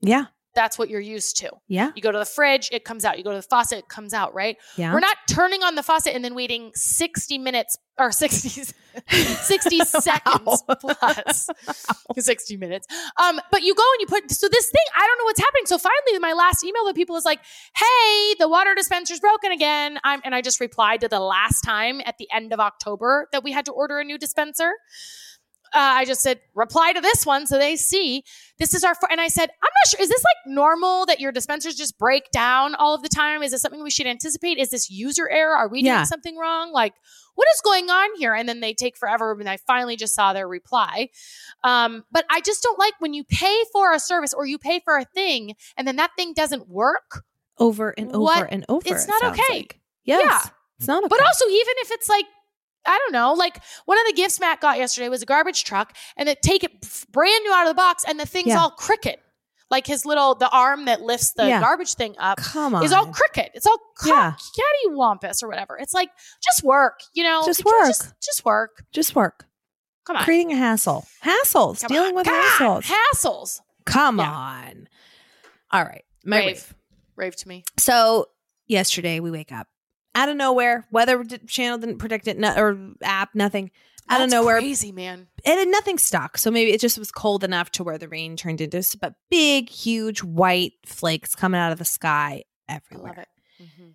[0.00, 0.26] Yeah.
[0.56, 1.50] That's what you're used to.
[1.68, 1.92] Yeah.
[1.94, 3.18] You go to the fridge, it comes out.
[3.18, 4.56] You go to the faucet, it comes out, right?
[4.76, 4.92] Yeah.
[4.92, 8.48] We're not turning on the faucet and then waiting 60 minutes or 60,
[9.08, 11.50] 60 seconds plus
[12.18, 12.86] 60 minutes.
[13.22, 15.66] Um, but you go and you put, so this thing, I don't know what's happening.
[15.66, 17.40] So finally, my last email to people is like,
[17.76, 19.98] hey, the water dispenser's broken again.
[20.04, 23.44] I'm, and I just replied to the last time at the end of October that
[23.44, 24.72] we had to order a new dispenser.
[25.74, 28.22] Uh, I just said, reply to this one so they see
[28.58, 28.94] this is our.
[28.94, 29.06] Fr-.
[29.10, 30.00] And I said, I'm not sure.
[30.00, 33.42] Is this like normal that your dispensers just break down all of the time?
[33.42, 34.58] Is this something we should anticipate?
[34.58, 35.54] Is this user error?
[35.54, 35.96] Are we Yeah.
[35.96, 36.72] doing something wrong?
[36.72, 36.94] Like,
[37.34, 38.32] what is going on here?
[38.34, 39.32] And then they take forever.
[39.38, 41.10] And I finally just saw their reply.
[41.64, 44.80] Um, but I just don't like when you pay for a service or you pay
[44.84, 47.24] for a thing and then that thing doesn't work.
[47.58, 48.48] over and over What?
[48.50, 48.82] and over.
[48.86, 49.42] It's not okay.
[49.50, 49.80] like.
[50.04, 50.22] Yes.
[50.24, 50.50] Yeah.
[50.78, 51.08] It's not okay.
[51.08, 52.26] But also, even if it's like,
[52.86, 55.94] I don't know, like one of the gifts Matt got yesterday was a garbage truck,
[56.16, 56.72] and they take it
[57.12, 58.60] brand new out of the box, and the thing's Yeah.
[58.60, 59.16] all crooked.
[59.68, 61.60] Like his little, the arm that lifts the Yeah.
[61.60, 62.84] garbage thing up come on.
[62.84, 63.50] is all crooked.
[63.54, 64.34] It's all Yeah.
[64.56, 64.62] yeah.
[64.88, 65.76] cattywampus or whatever.
[65.76, 66.10] It's like,
[66.44, 67.42] just work, you know?
[67.44, 67.86] Just Could work.
[67.88, 68.84] Just, just work.
[68.92, 69.44] Just work.
[70.06, 70.22] Come on.
[70.22, 71.04] Creating a hassle.
[71.24, 71.80] Hassles.
[71.80, 72.14] Come Dealing on.
[72.14, 72.44] with God,
[72.84, 72.92] hassles.
[73.12, 73.60] Hassles.
[73.86, 74.30] Come Yeah.
[74.30, 74.88] on.
[75.72, 76.04] All right.
[76.24, 76.46] My Rave.
[76.46, 76.74] rave.
[77.16, 77.64] Rave to me.
[77.76, 78.26] So
[78.68, 79.66] yesterday we wake up
[80.16, 80.84] out of nowhere.
[80.90, 83.70] Weather channel didn't predict it, no, or app, nothing.
[84.08, 85.26] Out of nowhere, Crazy, man.
[85.44, 86.38] and it, nothing stuck.
[86.38, 89.68] So maybe it just was cold enough to where the rain turned into but big,
[89.68, 93.08] huge white flakes coming out of the sky I everywhere.
[93.08, 93.28] love it.
[93.62, 93.94] Mhm.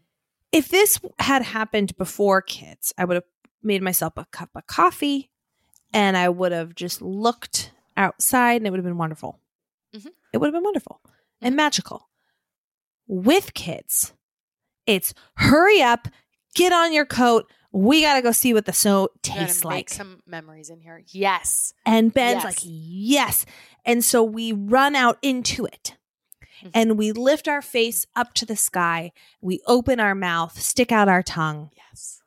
[0.51, 3.23] If this had happened before kids, I would have
[3.63, 5.31] made myself a cup of coffee
[5.93, 9.39] and I would have just looked outside and it would have been wonderful.
[9.95, 10.09] Mhm.
[10.33, 10.99] It would have been wonderful
[11.39, 12.09] and magical.
[13.07, 14.11] With kids,
[14.85, 16.07] it's hurry up,
[16.55, 17.45] get on your coat.
[17.73, 19.89] We got to go see what the snow tastes like.
[19.89, 21.01] some memories in here.
[21.07, 21.73] Yes.
[21.85, 22.45] And Ben's Yes.
[22.45, 23.45] like, yes.
[23.85, 25.95] And so we run out into it
[26.63, 26.71] Mhm.
[26.73, 29.13] and we lift our face up to the sky.
[29.41, 32.20] We open our mouth, stick out our tongue, Yes.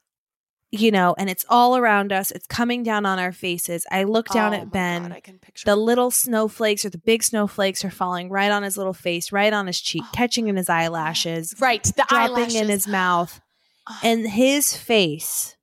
[0.80, 2.30] You know, and it's all around us.
[2.30, 3.86] It's coming down on our faces.
[3.90, 5.02] I look down Oh at Ben.
[5.04, 8.62] God, I can picture the little snowflakes or the big snowflakes are falling right on
[8.62, 10.10] his little face, right on his cheek, Oh.
[10.12, 11.82] catching in his eyelashes, right.
[11.82, 12.54] The dropping eyelashes.
[12.60, 13.40] in his mouth.
[13.86, 15.56] Oh, And his face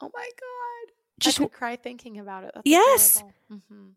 [0.00, 0.92] oh my god.
[1.18, 2.52] just I cry thinking about it.
[2.54, 3.24] That's Yes.
[3.52, 3.94] Mhm.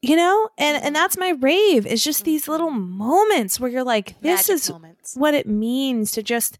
[0.00, 0.98] you know and and Mhm.
[0.98, 2.88] that's my rave it's just these little Mhm.
[2.88, 5.16] moments where you're like this Magic is moments.
[5.16, 6.56] what it means to just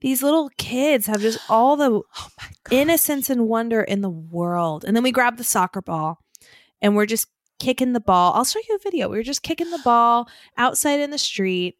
[0.00, 2.28] these little kids have just all the Oh
[2.70, 6.18] innocence and wonder in the world and then we grab the soccer ball
[6.82, 7.26] and we're just
[7.58, 11.00] kicking the ball i'll show you a video we were just kicking the ball outside
[11.00, 11.76] in the street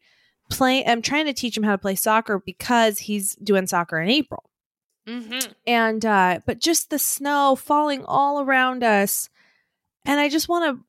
[0.49, 4.09] playing i'm trying to teach him how to play soccer because he's doing soccer in
[4.09, 4.49] april
[5.07, 5.53] Mhm.
[5.67, 9.29] and uh but just the snow falling all around us
[10.05, 10.83] and i just want to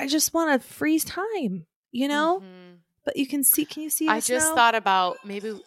[0.00, 2.76] i just want to freeze time you know Mhm.
[3.04, 4.54] but you can see can you see I just snow?
[4.54, 5.58] thought about maybe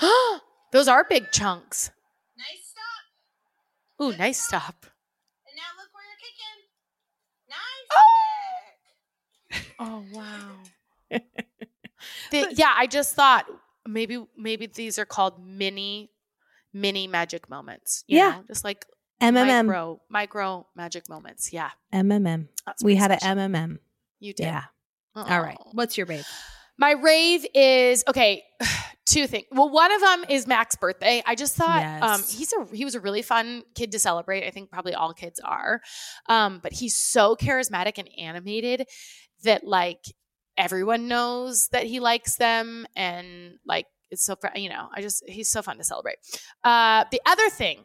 [0.72, 1.90] those are big chunks.
[2.36, 4.04] Nice stop.
[4.06, 4.86] Ooh, nice stop.
[5.46, 6.58] And now look where you're kicking.
[7.48, 8.02] Nice oh!
[9.50, 9.74] kick.
[9.78, 11.18] Oh wow.
[12.56, 13.46] Yeah, I just thought
[13.86, 16.10] maybe maybe these are called mini
[16.72, 18.04] mini magic moments.
[18.06, 18.30] you Yeah.
[18.30, 18.44] know?
[18.46, 18.86] just like
[19.20, 21.52] mmm micro micro magic moments.
[21.52, 22.48] Yeah, mmm
[22.82, 23.38] we had special.
[23.38, 23.78] a mmm
[24.20, 24.44] You did.
[24.44, 24.64] yeah
[25.16, 25.70] all right Oh.
[25.72, 26.26] what's your rave
[26.78, 28.44] My rave is okay.
[29.10, 29.46] Two things.
[29.50, 31.22] Well, one of them is Mac's birthday.
[31.26, 34.46] I just thought um, he's a he was a really fun kid to celebrate.
[34.46, 35.80] I think probably all kids are,
[36.28, 38.86] um, but he's so charismatic and animated
[39.42, 40.04] that like
[40.56, 44.88] everyone knows that he likes them, and like it's so you know.
[44.94, 46.18] I just he's so fun to celebrate.
[46.62, 47.84] Uh, the other thing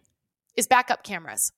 [0.56, 1.52] is backup cameras.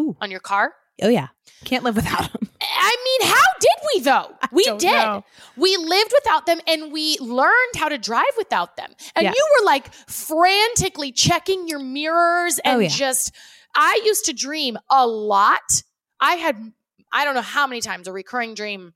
[0.00, 0.16] Ooh.
[0.20, 0.72] on your car.
[1.02, 1.28] oh yeah
[1.64, 2.48] can't live without them
[2.84, 4.36] I mean, how did we though?
[4.50, 4.92] We did.
[4.92, 5.24] know.
[5.56, 8.90] We lived without them and we learned how to drive without them.
[9.14, 9.32] And Yeah.
[9.34, 12.88] you were like frantically checking your mirrors oh, and Oh, yeah.
[12.88, 13.32] just
[13.74, 15.82] I used to dream a lot.
[16.20, 16.72] I had
[17.12, 18.94] I don't know how many times a recurring dream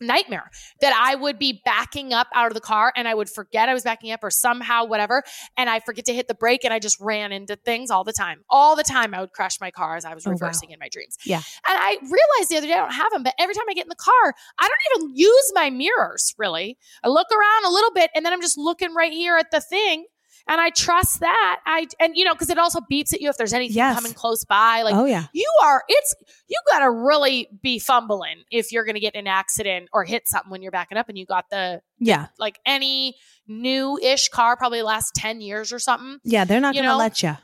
[0.00, 3.68] nightmare that I would be backing up out of the car and I would forget
[3.68, 5.22] I was backing up or somehow whatever
[5.56, 8.12] and I forget to hit the brake and I just ran into things all the
[8.12, 8.40] time.
[8.48, 10.36] All the time I would crash my car as I was Oh, wow.
[10.40, 11.16] reversing in my dreams.
[11.24, 11.36] Yeah.
[11.38, 13.84] And I realized the other day I don't have them, but every time I get
[13.84, 16.78] in the car, I don't even use my mirrors really.
[17.02, 19.60] I look around a little bit and then I'm just looking right here at the
[19.60, 20.06] thing.
[20.50, 21.60] And I trust that.
[21.64, 23.94] I and you know, because it also beeps at you if there's anything Yes.
[23.94, 24.82] coming close by.
[24.82, 26.14] Like oh yeah you are it's
[26.48, 30.50] you gotta really be fumbling if you're gonna get in an accident or hit something
[30.50, 33.14] when you're backing up and you got the yeah like any
[33.46, 37.36] new-ish car probably last 10 years or something yeah they're not gonna know, let you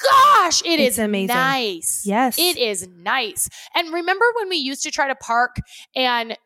[0.00, 1.34] gosh it It's is amazing.
[1.34, 2.38] nice Yes.
[2.38, 5.56] it is nice and remember when we used to try to park
[5.96, 6.36] and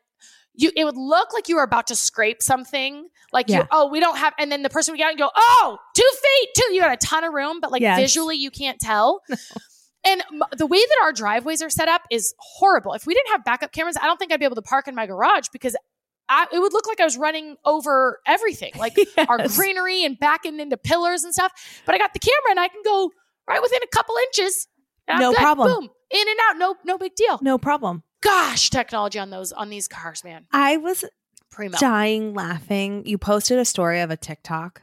[0.55, 3.59] you it would look like you were about to scrape something like Yeah.
[3.59, 5.77] you oh we don't have and then the person would get out and go oh
[5.95, 7.97] two feet two you got a ton of room but like Yes.
[7.99, 9.21] visually you can't tell
[10.05, 13.29] and m- the way that our driveways are set up is horrible if we didn't
[13.31, 15.75] have backup cameras i don't think i'd be able to park in my garage because
[16.29, 18.95] I, it would look like I was running over everything, like
[19.27, 21.51] our greenery and backing into pillars and stuff.
[21.85, 23.11] But I got the camera and I can go
[23.45, 24.69] right within a couple inches.
[25.09, 25.37] No good.
[25.39, 25.67] problem.
[25.81, 25.89] Boom.
[26.11, 27.39] in and out, no no big deal.
[27.41, 28.03] No problem.
[28.23, 30.45] Gosh, technology on those on these cars, man.
[30.51, 31.05] I was
[31.51, 31.77] Primo.
[31.77, 33.05] dying laughing.
[33.05, 34.81] You posted a story of a TikTok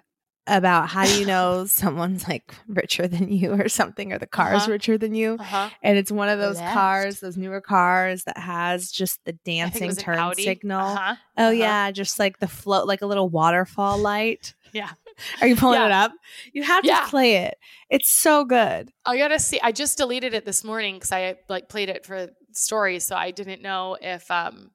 [0.51, 4.63] about how do you know someone's like richer than you or something, or the car's
[4.63, 4.73] Uh-huh.
[4.73, 5.37] richer than you.
[5.41, 5.71] Uh-huh.
[5.83, 6.75] And it's one of those Left.
[6.75, 10.81] cars, those newer cars that has just the I think it dancing turn signal.
[10.97, 11.17] Uh-huh.
[11.39, 11.51] Oh Uh-huh.
[11.53, 14.55] yeah, just like the float, like a little waterfall light.
[14.73, 14.91] Yeah.
[15.41, 15.87] Are you pulling Yeah.
[15.87, 16.13] it up?
[16.53, 17.07] You have to Yeah.
[17.09, 17.57] play it.
[17.91, 18.91] It's so good.
[19.05, 19.61] I gotta see.
[19.63, 23.31] I just deleted it this morning because I like played it for stories, so I
[23.31, 24.71] didn't know if um.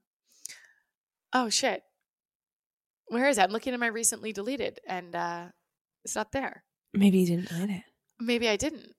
[1.34, 1.82] Oh shit!
[3.08, 3.46] Where is that?
[3.46, 5.46] I'm looking at my recently deleted, and uh
[6.06, 6.64] it's not there.
[6.94, 7.84] Maybe you didn't delete it.
[8.20, 8.94] Maybe I didn't.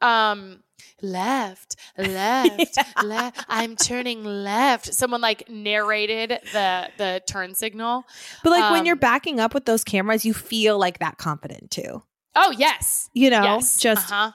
[0.00, 0.62] Um,
[1.02, 3.02] left, left, Yeah.
[3.02, 3.44] left.
[3.48, 4.92] I'm turning left.
[4.94, 8.04] Someone like narrated the the turn signal.
[8.44, 11.70] But like when Um, you're backing up with those cameras, you feel like that confident
[11.70, 12.02] too.
[12.34, 13.78] Oh yes, You know, yes.
[13.78, 14.32] just uh-huh.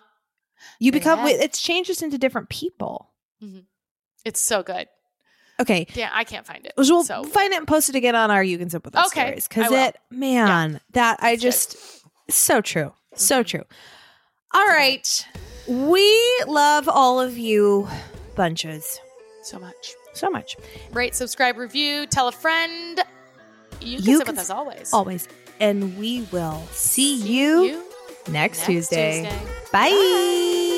[0.80, 1.20] you become.
[1.28, 1.42] Yes.
[1.42, 3.12] It's changed us into different people.
[4.26, 4.88] it's so good.
[5.60, 6.74] Okay, Yeah, I can't find it.
[6.76, 9.08] we'll so find it and post it again on our "You Can Sip with Us"
[9.08, 11.74] Okay, stories because it, man, that I just.
[11.74, 12.01] good.
[12.36, 13.48] So true, so Mhm.
[13.48, 13.64] true.
[14.54, 15.26] All right,
[15.68, 17.88] we love all of you
[18.36, 19.00] bunches
[19.44, 19.94] so much.
[20.14, 20.58] so much.
[20.92, 23.02] Rate, subscribe, review, tell a friend.
[23.80, 24.92] You can You sit can with us always.
[24.94, 25.28] Always,
[25.60, 27.84] and we will see, See you, you
[28.28, 29.22] next, next Tuesday.
[29.24, 29.48] Tuesday.
[29.72, 30.78] Bye.